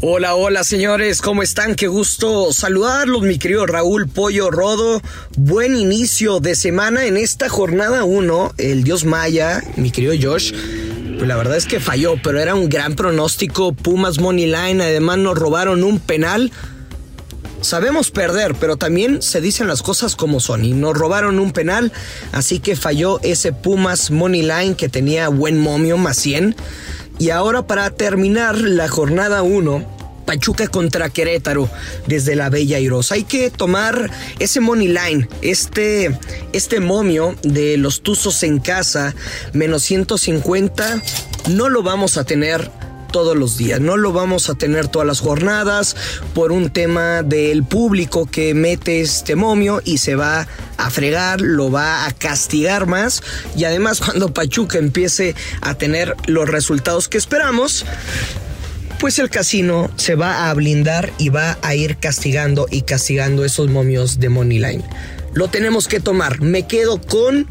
Hola, 0.01 0.35
hola 0.35 0.65
señores, 0.65 1.21
¿cómo 1.21 1.41
están? 1.41 1.73
Qué 1.73 1.87
gusto 1.87 2.51
saludarlos, 2.51 3.21
mi 3.21 3.39
querido 3.39 3.65
Raúl 3.65 4.09
Pollo 4.09 4.51
Rodo. 4.51 5.01
Buen 5.37 5.77
inicio 5.77 6.41
de 6.41 6.55
semana 6.55 7.05
en 7.05 7.15
esta 7.15 7.47
jornada 7.47 8.03
1. 8.03 8.55
El 8.57 8.83
dios 8.83 9.05
Maya, 9.05 9.63
mi 9.77 9.91
querido 9.91 10.13
Josh. 10.21 10.51
Pues 10.51 11.25
la 11.25 11.37
verdad 11.37 11.55
es 11.55 11.65
que 11.65 11.79
falló, 11.79 12.15
pero 12.21 12.41
era 12.41 12.55
un 12.55 12.67
gran 12.67 12.95
pronóstico. 12.95 13.71
Pumas 13.71 14.19
Money 14.19 14.47
Line, 14.47 14.83
además 14.83 15.17
nos 15.19 15.39
robaron 15.39 15.81
un 15.81 15.99
penal. 15.99 16.51
Sabemos 17.61 18.11
perder, 18.11 18.53
pero 18.55 18.75
también 18.75 19.21
se 19.21 19.39
dicen 19.39 19.67
las 19.67 19.81
cosas 19.81 20.17
como 20.17 20.41
son. 20.41 20.65
Y 20.65 20.73
nos 20.73 20.93
robaron 20.93 21.39
un 21.39 21.53
penal, 21.53 21.93
así 22.33 22.59
que 22.59 22.75
falló 22.75 23.21
ese 23.23 23.53
Pumas 23.53 24.11
Money 24.11 24.41
Line 24.41 24.75
que 24.75 24.89
tenía 24.89 25.29
buen 25.29 25.57
momio 25.57 25.97
más 25.97 26.17
100. 26.17 26.53
Y 27.17 27.29
ahora 27.29 27.65
para 27.65 27.89
terminar 27.91 28.57
la 28.57 28.87
jornada 28.87 29.41
1, 29.41 29.95
Pachuca 30.25 30.67
contra 30.67 31.09
Querétaro 31.09 31.69
desde 32.07 32.35
la 32.35 32.49
Bella 32.49 32.79
Irosa. 32.79 33.15
Hay 33.15 33.23
que 33.23 33.51
tomar 33.51 34.11
ese 34.39 34.59
money 34.59 34.87
line, 34.87 35.29
este, 35.41 36.17
este 36.51 36.79
momio 36.79 37.35
de 37.43 37.77
los 37.77 38.01
Tuzos 38.01 38.43
en 38.43 38.59
casa, 38.59 39.15
menos 39.53 39.83
150, 39.83 41.01
no 41.51 41.69
lo 41.69 41.83
vamos 41.83 42.17
a 42.17 42.25
tener 42.25 42.69
todos 43.15 43.37
los 43.37 43.55
días. 43.55 43.79
No 43.79 43.95
lo 43.95 44.11
vamos 44.11 44.49
a 44.49 44.55
tener 44.55 44.89
todas 44.89 45.07
las 45.07 45.21
jornadas 45.21 45.95
por 46.33 46.51
un 46.51 46.69
tema 46.69 47.23
del 47.23 47.63
público 47.63 48.25
que 48.25 48.53
mete 48.53 48.99
este 48.99 49.37
momio 49.37 49.81
y 49.85 49.99
se 49.99 50.15
va 50.15 50.49
a 50.75 50.89
fregar, 50.89 51.39
lo 51.39 51.71
va 51.71 52.07
a 52.07 52.11
castigar 52.11 52.87
más. 52.87 53.23
Y 53.55 53.63
además 53.63 54.01
cuando 54.05 54.33
Pachuca 54.33 54.79
empiece 54.79 55.33
a 55.61 55.75
tener 55.75 56.13
los 56.27 56.49
resultados 56.49 57.07
que 57.07 57.17
esperamos, 57.17 57.85
pues 58.99 59.17
el 59.17 59.29
casino 59.29 59.89
se 59.95 60.15
va 60.15 60.49
a 60.49 60.53
blindar 60.53 61.13
y 61.17 61.29
va 61.29 61.57
a 61.61 61.73
ir 61.73 61.95
castigando 61.95 62.67
y 62.69 62.81
castigando 62.81 63.45
esos 63.45 63.69
momios 63.69 64.19
de 64.19 64.27
Moneyline. 64.27 64.83
Lo 65.31 65.47
tenemos 65.47 65.87
que 65.87 66.01
tomar. 66.01 66.41
Me 66.41 66.67
quedo 66.67 66.99
con 66.99 67.47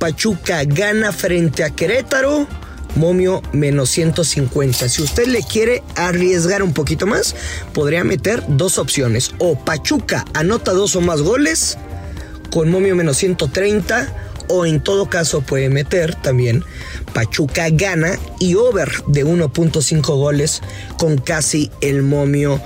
Pachuca 0.00 0.64
gana 0.64 1.12
frente 1.12 1.62
a 1.62 1.70
Querétaro. 1.70 2.48
Momio 2.96 3.42
menos 3.52 3.90
150. 3.90 4.88
Si 4.88 5.02
usted 5.02 5.26
le 5.26 5.42
quiere 5.42 5.82
arriesgar 5.96 6.62
un 6.62 6.72
poquito 6.72 7.06
más, 7.06 7.34
podría 7.72 8.04
meter 8.04 8.42
dos 8.48 8.78
opciones. 8.78 9.32
O 9.38 9.58
Pachuca 9.58 10.24
anota 10.34 10.72
dos 10.72 10.96
o 10.96 11.00
más 11.00 11.22
goles 11.22 11.76
con 12.50 12.70
momio 12.70 12.94
menos 12.94 13.16
130. 13.18 14.20
O 14.48 14.66
en 14.66 14.82
todo 14.82 15.08
caso 15.08 15.40
puede 15.40 15.70
meter 15.70 16.14
también 16.16 16.62
Pachuca 17.14 17.70
gana 17.70 18.18
y 18.38 18.56
over 18.56 18.90
de 19.06 19.24
1.5 19.24 20.02
goles 20.16 20.60
con 20.98 21.16
casi 21.16 21.70
el 21.80 22.02
momio 22.02 22.60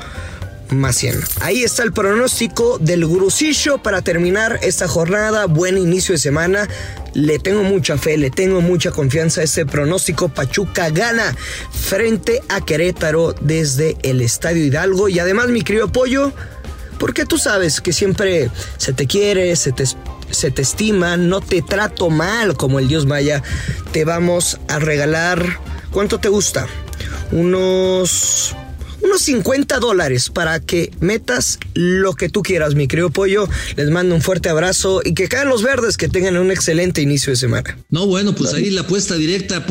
más 0.71 0.97
100. 0.97 1.21
Ahí 1.41 1.63
está 1.63 1.83
el 1.83 1.93
pronóstico 1.93 2.79
del 2.79 3.07
Gurusillo 3.07 3.79
para 3.79 4.03
terminar 4.03 4.59
esta 4.63 4.89
jornada. 4.89 5.47
Buen 5.47 5.79
inicio 5.79 6.13
de 6.13 6.19
semana. 6.19 6.69
Le 7.15 7.39
tengo 7.39 7.63
mucha 7.63 7.97
fe, 7.97 8.17
le 8.17 8.31
tengo 8.31 8.61
mucha 8.61 8.91
confianza 8.91 9.41
a 9.41 9.45
este 9.45 9.67
pronóstico. 9.67 10.29
Pachuca 10.29 10.91
gana 10.91 11.35
frente 11.71 12.43
a 12.49 12.61
Querétaro 12.65 13.35
desde 13.41 13.97
el 14.03 14.21
Estadio 14.21 14.65
Hidalgo. 14.65 15.09
Y 15.09 15.19
además, 15.19 15.49
mi 15.49 15.63
querido 15.63 15.91
Pollo, 15.91 16.33
porque 16.99 17.25
tú 17.25 17.39
sabes 17.39 17.81
que 17.81 17.93
siempre 17.93 18.51
se 18.77 18.93
te 18.93 19.07
quiere, 19.07 19.55
se 19.57 19.73
te, 19.73 19.85
se 20.31 20.51
te 20.51 20.63
estima, 20.63 21.17
no 21.17 21.41
te 21.41 21.63
trato 21.63 22.11
mal 22.11 22.57
como 22.57 22.79
el 22.79 22.89
Dios 22.89 23.07
Maya. 23.07 23.43
Te 23.93 24.05
vamos 24.05 24.61
a 24.69 24.79
regalar, 24.79 25.59
¿cuánto 25.91 26.19
te 26.19 26.29
gusta? 26.29 26.67
Unos 27.31 28.55
unos 29.09 29.23
50 29.23 29.79
dólares 29.81 30.31
para 30.31 30.61
que 30.61 30.91
metas 31.01 31.59
lo 31.75 32.15
que 32.15 32.29
tú 32.29 32.43
quieras, 32.43 32.75
mi 32.75 32.87
querido 32.89 33.11
pollo. 33.11 33.49
Les 33.77 33.91
mando 33.91 34.15
un 34.15 34.23
fuerte 34.23 34.49
abrazo 34.49 35.01
y 35.05 35.15
que 35.15 35.29
caen 35.29 35.49
los 35.49 35.63
verdes, 35.63 35.97
que 35.97 36.09
tengan 36.09 36.37
un 36.37 36.51
excelente 36.51 37.01
inicio 37.03 37.31
de 37.33 37.37
semana. 37.37 37.77
No, 37.91 38.07
bueno, 38.07 38.35
pues 38.35 38.55
ahí 38.55 38.71
la 38.71 38.83
apuesta 38.83 39.15
directa, 39.17 39.65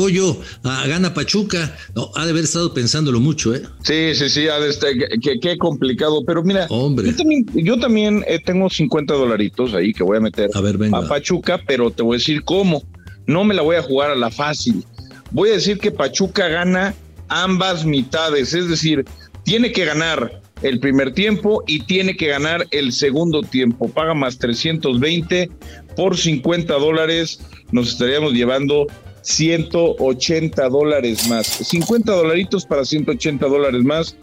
a 0.64 0.88
Gana 0.88 1.14
Pachuca. 1.14 1.76
No, 1.96 2.12
ha 2.16 2.26
de 2.26 2.32
haber 2.32 2.44
estado 2.44 2.74
pensándolo 2.74 3.20
mucho, 3.20 3.54
¿eh? 3.54 3.62
Sí, 3.84 4.14
sí, 4.16 4.30
sí, 4.30 4.48
ha 4.48 4.60
de 4.60 4.70
estar- 4.70 4.94
que- 4.94 5.20
que- 5.22 5.40
qué 5.40 5.58
complicado. 5.58 6.24
Pero 6.26 6.44
mira, 6.44 6.66
Hombre. 6.70 7.10
yo 7.12 7.16
también, 7.16 7.46
yo 7.54 7.80
también 7.80 8.24
eh, 8.28 8.40
tengo 8.44 8.70
50 8.70 9.14
dolaritos 9.14 9.74
ahí 9.74 9.94
que 9.94 10.04
voy 10.04 10.18
a 10.18 10.22
meter 10.22 10.50
A 10.54 10.62
ver, 10.62 10.78
venga. 10.78 10.98
a 11.00 11.08
Pachuca, 11.08 11.60
pero 11.68 11.92
te 11.92 12.04
voy 12.04 12.16
a 12.16 12.20
decir 12.20 12.44
cómo. 12.44 12.84
No 13.26 13.44
me 13.44 13.54
la 13.54 13.62
voy 13.62 13.76
a 13.76 13.82
jugar 13.84 14.12
a 14.12 14.16
la 14.16 14.32
fácil. 14.32 14.84
Voy 15.32 15.50
a 15.50 15.54
decir 15.54 15.78
que 15.80 15.92
Pachuca 15.92 16.48
gana 16.48 16.96
ambas 17.30 17.84
mitades, 17.86 18.54
es 18.54 18.70
decir, 18.70 19.04
tiene 19.48 19.72
que 19.72 19.86
ganar 19.86 20.42
el 20.62 20.82
primer 20.82 21.14
tiempo 21.14 21.64
y 21.68 21.80
tiene 21.84 22.18
que 22.18 22.28
ganar 22.28 22.68
el 22.72 22.92
segundo 22.92 23.42
tiempo. 23.42 23.88
Paga 23.88 24.14
más 24.14 24.38
320 24.40 25.50
por 25.96 26.18
50 26.18 26.74
dólares, 26.74 27.40
nos 27.72 27.94
estaríamos 27.94 28.34
llevando 28.34 28.88
180 29.22 30.68
dólares 30.68 31.30
más. 31.30 31.48
50 31.48 32.12
dolaritos 32.12 32.66
para 32.66 32.84
180 32.84 33.48
dólares 33.48 33.86
más 33.86 34.18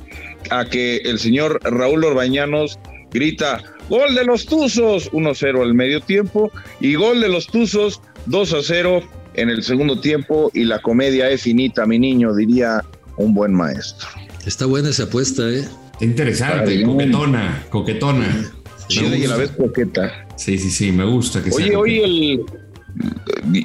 a 0.50 0.66
que 0.66 0.96
el 0.98 1.18
señor 1.18 1.58
Raúl 1.62 2.04
Orbañanos 2.04 2.78
grita 3.10 3.62
gol 3.88 4.14
de 4.14 4.26
los 4.26 4.44
Tuzos 4.44 5.10
1-0 5.12 5.62
al 5.62 5.72
medio 5.72 6.02
tiempo 6.02 6.52
y 6.80 6.96
gol 6.96 7.22
de 7.22 7.30
los 7.30 7.46
Tuzos 7.46 8.02
2-0 8.26 9.02
en 9.36 9.48
el 9.48 9.62
segundo 9.62 9.98
tiempo 9.98 10.50
y 10.52 10.64
la 10.64 10.80
comedia 10.80 11.30
es 11.30 11.44
finita, 11.44 11.86
mi 11.86 11.98
niño, 11.98 12.34
diría 12.34 12.84
un 13.16 13.32
buen 13.32 13.54
maestro. 13.54 14.23
Está 14.46 14.66
buena 14.66 14.90
esa 14.90 15.04
apuesta, 15.04 15.48
¿eh? 15.50 15.60
Está 15.92 16.04
interesante, 16.04 16.58
Padre, 16.64 16.82
coquetona, 16.84 17.64
coquetona. 17.70 18.50
Chida 18.88 19.16
y 19.16 19.24
a 19.24 19.28
la 19.28 19.36
vez 19.36 19.50
coqueta. 19.52 20.26
Sí, 20.36 20.58
sí, 20.58 20.70
sí, 20.70 20.92
me 20.92 21.04
gusta 21.04 21.42
que 21.42 21.50
Oye, 21.50 21.68
sea. 21.68 21.78
oye, 21.78 22.04
el... 22.04 22.40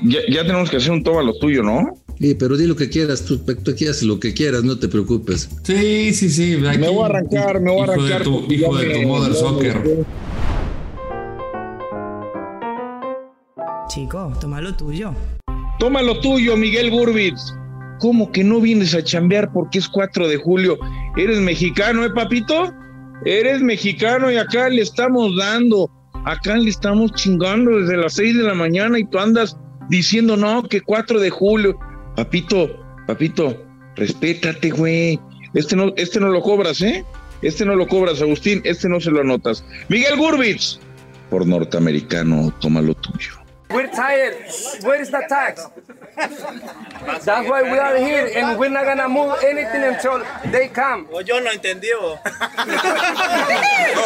Ya, 0.05 0.19
ya 0.31 0.41
tenemos 0.43 0.69
que 0.69 0.77
hacer 0.77 0.91
un 0.91 1.03
toma 1.03 1.21
lo 1.21 1.33
tuyo, 1.37 1.61
¿no? 1.61 1.97
Sí, 2.19 2.35
pero 2.35 2.57
di 2.57 2.65
lo 2.65 2.75
que 2.75 2.89
quieras, 2.89 3.23
tú, 3.25 3.37
tú 3.39 3.75
quieras 3.75 4.01
lo 4.03 4.19
que 4.19 4.33
quieras, 4.33 4.63
no 4.63 4.77
te 4.79 4.87
preocupes. 4.87 5.49
Sí, 5.63 6.13
sí, 6.13 6.29
sí. 6.29 6.53
aquí- 6.67 6.77
Me 6.79 6.89
voy 6.89 7.03
a 7.03 7.05
arrancar, 7.07 7.61
me 7.61 7.71
voy 7.71 7.81
a 7.81 7.83
hijo 7.83 7.91
arrancar. 7.93 8.17
De 8.19 8.23
tu, 8.25 8.39
porque 8.39 8.55
hijo 8.55 8.77
de 8.77 8.85
me- 8.87 8.93
tu 9.01 9.07
mother 9.07 9.33
ya 9.33 9.33
me- 9.33 9.39
soccer. 9.39 10.05
Chico, 13.89 14.33
toma 14.39 14.61
lo 14.61 14.75
tuyo. 14.75 15.13
Toma 15.79 16.01
lo 16.01 16.19
tuyo, 16.19 16.55
Miguel 16.57 16.91
Gurbitz. 16.91 17.53
¿Cómo 17.99 18.31
que 18.31 18.43
no 18.43 18.61
vienes 18.61 18.95
a 18.95 19.03
chambear 19.03 19.51
porque 19.51 19.79
es 19.79 19.87
4 19.87 20.27
de 20.27 20.37
julio? 20.37 20.77
¿Eres 21.17 21.39
mexicano, 21.39 22.05
eh, 22.05 22.09
papito? 22.09 22.73
Eres 23.25 23.61
mexicano 23.61 24.31
y 24.31 24.37
acá 24.37 24.69
le 24.69 24.81
estamos 24.81 25.35
dando. 25.37 25.89
Acá 26.25 26.55
le 26.55 26.69
estamos 26.69 27.11
chingando 27.13 27.77
desde 27.79 27.97
las 27.97 28.13
6 28.13 28.37
de 28.37 28.43
la 28.43 28.53
mañana 28.53 28.99
y 28.99 29.05
tú 29.05 29.19
andas 29.19 29.57
diciendo, 29.89 30.37
no, 30.37 30.63
que 30.63 30.81
4 30.81 31.19
de 31.19 31.29
julio. 31.29 31.77
Papito, 32.15 32.69
papito, 33.07 33.61
respétate, 33.95 34.69
güey. 34.71 35.19
Este 35.53 35.75
no, 35.75 35.93
este 35.95 36.19
no 36.19 36.29
lo 36.29 36.41
cobras, 36.41 36.81
¿eh? 36.81 37.03
Este 37.41 37.65
no 37.65 37.75
lo 37.75 37.87
cobras, 37.87 38.21
Agustín, 38.21 38.61
este 38.65 38.89
no 38.89 38.99
se 38.99 39.11
lo 39.11 39.21
anotas. 39.21 39.63
Miguel 39.87 40.17
Gurbitz, 40.17 40.79
por 41.29 41.47
norteamericano, 41.47 42.53
toma 42.59 42.81
lo 42.81 42.93
tuyo. 42.95 43.33
We're 43.69 43.87
tired. 43.87 44.35
Where 44.81 44.99
is 44.99 45.11
the 45.11 45.23
tax? 45.29 45.65
That's 46.17 47.47
why 47.47 47.61
we 47.61 47.77
are 47.77 47.97
here 47.97 48.31
and 48.35 48.57
we're 48.59 48.69
not 48.69 48.85
gonna 48.85 49.07
move 49.07 49.35
anything 49.43 49.83
until 49.83 50.25
they 50.51 50.67
come. 50.69 51.07
O 51.11 51.19
yo 51.21 51.39
no 51.39 51.51
entendí. 51.51 51.89
no, 51.93 52.17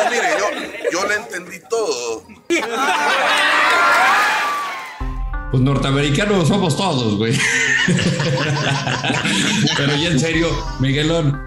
mire, 0.09 0.37
yo, 0.37 0.47
yo 0.91 1.07
le 1.07 1.15
entendí 1.15 1.59
todo. 1.69 2.23
Pues 5.53 5.61
norteamericanos 5.61 6.47
somos 6.47 6.75
todos, 6.75 7.15
güey. 7.15 7.31
Pero 9.77 9.95
ya 10.01 10.09
en 10.09 10.19
serio, 10.19 10.47
Miguelón, 10.79 11.39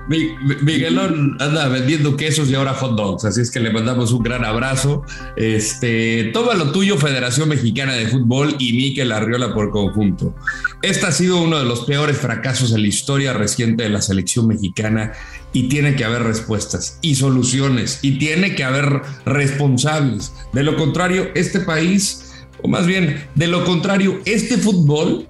Miguelón 0.63 1.37
anda 1.41 1.67
vendiendo 1.67 2.17
quesos 2.17 2.49
y 2.49 2.55
ahora 2.55 2.73
hot 2.75 2.97
dogs, 2.97 3.25
así 3.25 3.41
es 3.41 3.51
que 3.51 3.59
le 3.59 3.73
mandamos 3.73 4.13
un 4.13 4.23
gran 4.23 4.45
abrazo. 4.45 5.03
Este, 5.37 6.31
toma 6.33 6.55
lo 6.55 6.71
tuyo, 6.71 6.99
Federación 6.99 7.49
Mexicana 7.49 7.95
de 7.95 8.07
Fútbol 8.07 8.55
y 8.61 8.75
Miquel 8.75 9.11
Arriola 9.11 9.53
por 9.53 9.73
conjunto. 9.73 10.37
Este 10.83 11.05
ha 11.07 11.11
sido 11.11 11.43
uno 11.43 11.59
de 11.59 11.65
los 11.65 11.81
peores 11.81 12.17
fracasos 12.17 12.71
en 12.71 12.83
la 12.83 12.89
historia 12.89 13.33
reciente 13.33 13.83
de 13.83 13.89
la 13.91 14.03
selección 14.03 14.47
mexicana 14.47 15.15
y 15.53 15.65
tiene 15.65 15.97
que 15.97 16.05
haber 16.05 16.23
respuestas 16.23 17.01
y 17.03 17.17
soluciones 17.17 17.99
y 18.03 18.21
tiene 18.21 18.55
que 18.55 18.63
haber 18.63 19.03
responsables. 19.25 20.33
De 20.53 20.63
lo 20.63 20.77
contrario, 20.77 21.31
este 21.35 21.59
país 21.59 22.26
más 22.69 22.87
bien, 22.87 23.25
de 23.35 23.47
lo 23.47 23.65
contrario, 23.65 24.21
este 24.25 24.57
fútbol 24.59 25.29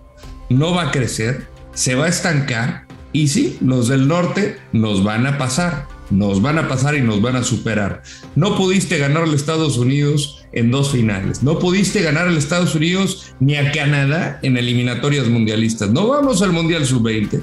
no 0.49 0.75
va 0.75 0.89
a 0.89 0.91
crecer, 0.91 1.47
se 1.75 1.95
va 1.95 2.07
a 2.07 2.09
estancar 2.09 2.87
y 3.13 3.29
sí, 3.29 3.59
los 3.61 3.89
del 3.89 4.09
norte 4.09 4.59
nos 4.73 5.03
van 5.03 5.27
a 5.27 5.39
pasar, 5.39 5.87
nos 6.11 6.43
van 6.43 6.59
a 6.59 6.69
pasar 6.69 6.95
y 6.97 7.01
nos 7.01 7.21
van 7.23 7.37
a 7.37 7.43
superar. 7.43 8.03
No 8.35 8.57
pudiste 8.57 8.99
ganar 8.99 9.25
al 9.25 9.35
Estados 9.35 9.79
Unidos 9.79 10.45
en 10.53 10.71
dos 10.71 10.91
finales, 10.91 11.43
no 11.43 11.59
pudiste 11.59 12.03
ganar 12.03 12.29
al 12.29 12.37
Estados 12.37 12.75
Unidos 12.75 13.33
ni 13.41 13.57
a 13.57 13.73
Canadá 13.73 14.39
en 14.43 14.57
eliminatorias 14.57 15.29
mundialistas, 15.29 15.91
no 15.91 16.09
vamos 16.09 16.43
al 16.43 16.53
Mundial 16.53 16.85
Sub-20, 16.85 17.43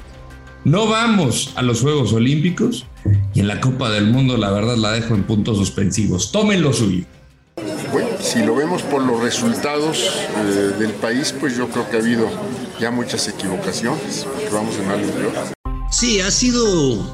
no 0.66 0.88
vamos 0.88 1.52
a 1.56 1.62
los 1.62 1.82
Juegos 1.82 2.14
Olímpicos 2.14 2.88
y 3.34 3.42
en 3.42 3.48
la 3.48 3.60
Copa 3.60 3.90
del 3.90 4.08
Mundo 4.08 4.38
la 4.38 4.52
verdad 4.52 4.78
la 4.78 4.92
dejo 4.92 5.14
en 5.16 5.24
puntos 5.24 5.58
suspensivos. 5.58 6.32
Tomen 6.32 6.62
lo 6.62 6.72
suyo. 6.72 7.04
Si 8.34 8.42
lo 8.42 8.56
vemos 8.56 8.82
por 8.82 9.04
los 9.04 9.22
resultados 9.22 10.00
eh, 10.00 10.74
del 10.80 10.90
país, 10.94 11.36
pues 11.40 11.56
yo 11.56 11.70
creo 11.70 11.88
que 11.88 11.98
ha 11.98 12.00
habido 12.00 12.28
ya 12.80 12.90
muchas 12.90 13.28
equivocaciones, 13.28 14.26
vamos 14.52 14.76
en 14.78 14.90
algo 14.90 15.14
Sí, 15.92 16.20
ha 16.20 16.32
sido 16.32 16.66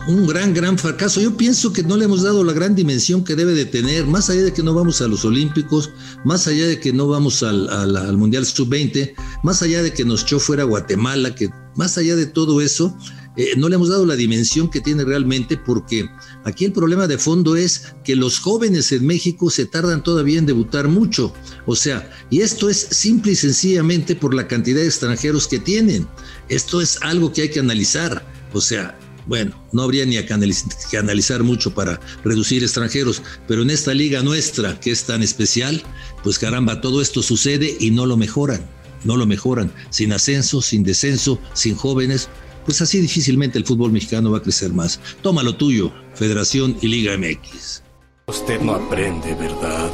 un 0.07 0.25
gran, 0.25 0.53
gran 0.53 0.77
fracaso. 0.77 1.19
Yo 1.19 1.35
pienso 1.35 1.73
que 1.73 1.83
no 1.83 1.97
le 1.97 2.05
hemos 2.05 2.23
dado 2.23 2.45
la 2.45 2.53
gran 2.53 2.73
dimensión 2.73 3.25
que 3.25 3.35
debe 3.35 3.51
de 3.51 3.65
tener, 3.65 4.05
más 4.05 4.29
allá 4.29 4.43
de 4.43 4.53
que 4.53 4.63
no 4.63 4.73
vamos 4.73 5.01
a 5.01 5.09
los 5.09 5.25
Olímpicos, 5.25 5.91
más 6.23 6.47
allá 6.47 6.65
de 6.65 6.79
que 6.79 6.93
no 6.93 7.09
vamos 7.09 7.43
al, 7.43 7.67
al 7.67 8.15
Mundial 8.15 8.45
Sub-20, 8.45 9.13
más 9.43 9.61
allá 9.61 9.83
de 9.83 9.91
que 9.91 10.05
nos 10.05 10.23
echó 10.23 10.39
fuera 10.39 10.63
Guatemala, 10.63 11.35
que 11.35 11.49
más 11.75 11.97
allá 11.97 12.15
de 12.15 12.27
todo 12.27 12.61
eso, 12.61 12.95
eh, 13.39 13.53
no 13.57 13.69
le 13.69 13.75
hemos 13.75 13.87
dado 13.87 14.05
la 14.05 14.17
dimensión 14.17 14.69
que 14.69 14.81
tiene 14.81 15.05
realmente 15.05 15.55
porque 15.55 16.09
aquí 16.49 16.65
el 16.65 16.73
problema 16.73 17.07
de 17.07 17.17
fondo 17.17 17.55
es 17.55 17.93
que 18.03 18.15
los 18.15 18.39
jóvenes 18.39 18.91
en 18.91 19.05
México 19.05 19.49
se 19.49 19.65
tardan 19.65 20.03
todavía 20.03 20.39
en 20.39 20.45
debutar 20.45 20.87
mucho. 20.87 21.33
O 21.65 21.75
sea, 21.75 22.09
y 22.29 22.41
esto 22.41 22.69
es 22.69 22.77
simple 22.77 23.31
y 23.31 23.35
sencillamente 23.35 24.15
por 24.15 24.33
la 24.33 24.47
cantidad 24.47 24.81
de 24.81 24.87
extranjeros 24.87 25.47
que 25.47 25.59
tienen. 25.59 26.07
Esto 26.49 26.81
es 26.81 26.97
algo 27.01 27.31
que 27.31 27.43
hay 27.43 27.49
que 27.49 27.59
analizar. 27.59 28.25
O 28.53 28.61
sea, 28.61 28.97
bueno, 29.27 29.55
no 29.71 29.83
habría 29.83 30.05
ni 30.05 30.17
que 30.17 30.97
analizar 30.97 31.43
mucho 31.43 31.73
para 31.73 31.99
reducir 32.23 32.63
extranjeros, 32.63 33.21
pero 33.47 33.61
en 33.61 33.69
esta 33.69 33.93
liga 33.93 34.23
nuestra, 34.23 34.79
que 34.79 34.89
es 34.89 35.03
tan 35.03 35.21
especial, 35.21 35.83
pues 36.23 36.39
caramba, 36.39 36.81
todo 36.81 36.99
esto 36.99 37.21
sucede 37.21 37.77
y 37.79 37.91
no 37.91 38.07
lo 38.07 38.17
mejoran, 38.17 38.67
no 39.03 39.17
lo 39.17 39.27
mejoran, 39.27 39.71
sin 39.91 40.13
ascenso, 40.13 40.63
sin 40.63 40.83
descenso, 40.83 41.39
sin 41.53 41.75
jóvenes, 41.75 42.27
pues 42.69 42.83
así 42.83 42.99
difícilmente 42.99 43.57
el 43.57 43.65
fútbol 43.65 43.91
mexicano 43.91 44.29
va 44.29 44.37
a 44.37 44.41
crecer 44.43 44.71
más. 44.71 44.99
Toma 45.23 45.41
lo 45.41 45.55
tuyo, 45.55 45.91
Federación 46.13 46.77
y 46.83 46.87
Liga 46.87 47.17
MX. 47.17 47.81
Usted 48.27 48.61
no 48.61 48.75
aprende, 48.75 49.33
¿verdad? 49.33 49.89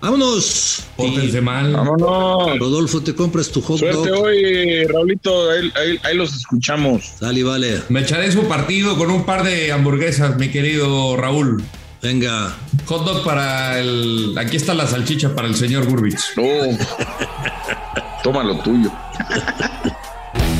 Vámonos. 0.00 0.84
Pórtense 0.96 1.42
mal. 1.42 1.70
Vámonos. 1.74 2.58
Rodolfo, 2.58 3.02
te 3.02 3.14
compras 3.14 3.50
tu 3.50 3.60
hot 3.60 3.78
Suerte 3.78 4.10
hoy, 4.10 4.86
Raulito. 4.86 5.50
Ahí, 5.50 6.16
los 6.16 6.34
escuchamos. 6.34 7.12
Dale, 7.20 7.44
vale. 7.44 7.82
Me 7.90 8.00
echaré 8.00 8.32
su 8.32 8.48
partido 8.48 8.96
con 8.96 9.10
un 9.10 9.26
par 9.26 9.44
de 9.44 9.70
hamburguesas, 9.70 10.38
mi 10.38 10.48
querido 10.48 11.14
Raúl. 11.18 11.62
Venga. 12.00 12.56
Hot 12.86 13.04
dog 13.04 13.22
para 13.22 13.78
el. 13.78 14.34
Aquí 14.38 14.56
está 14.56 14.72
la 14.72 14.86
salchicha 14.86 15.34
para 15.34 15.46
el 15.46 15.56
señor 15.56 15.84
Gurbitz. 15.84 16.24
Oh. 16.38 16.78
Toma 18.22 18.42
lo 18.44 18.60
tuyo. 18.60 18.90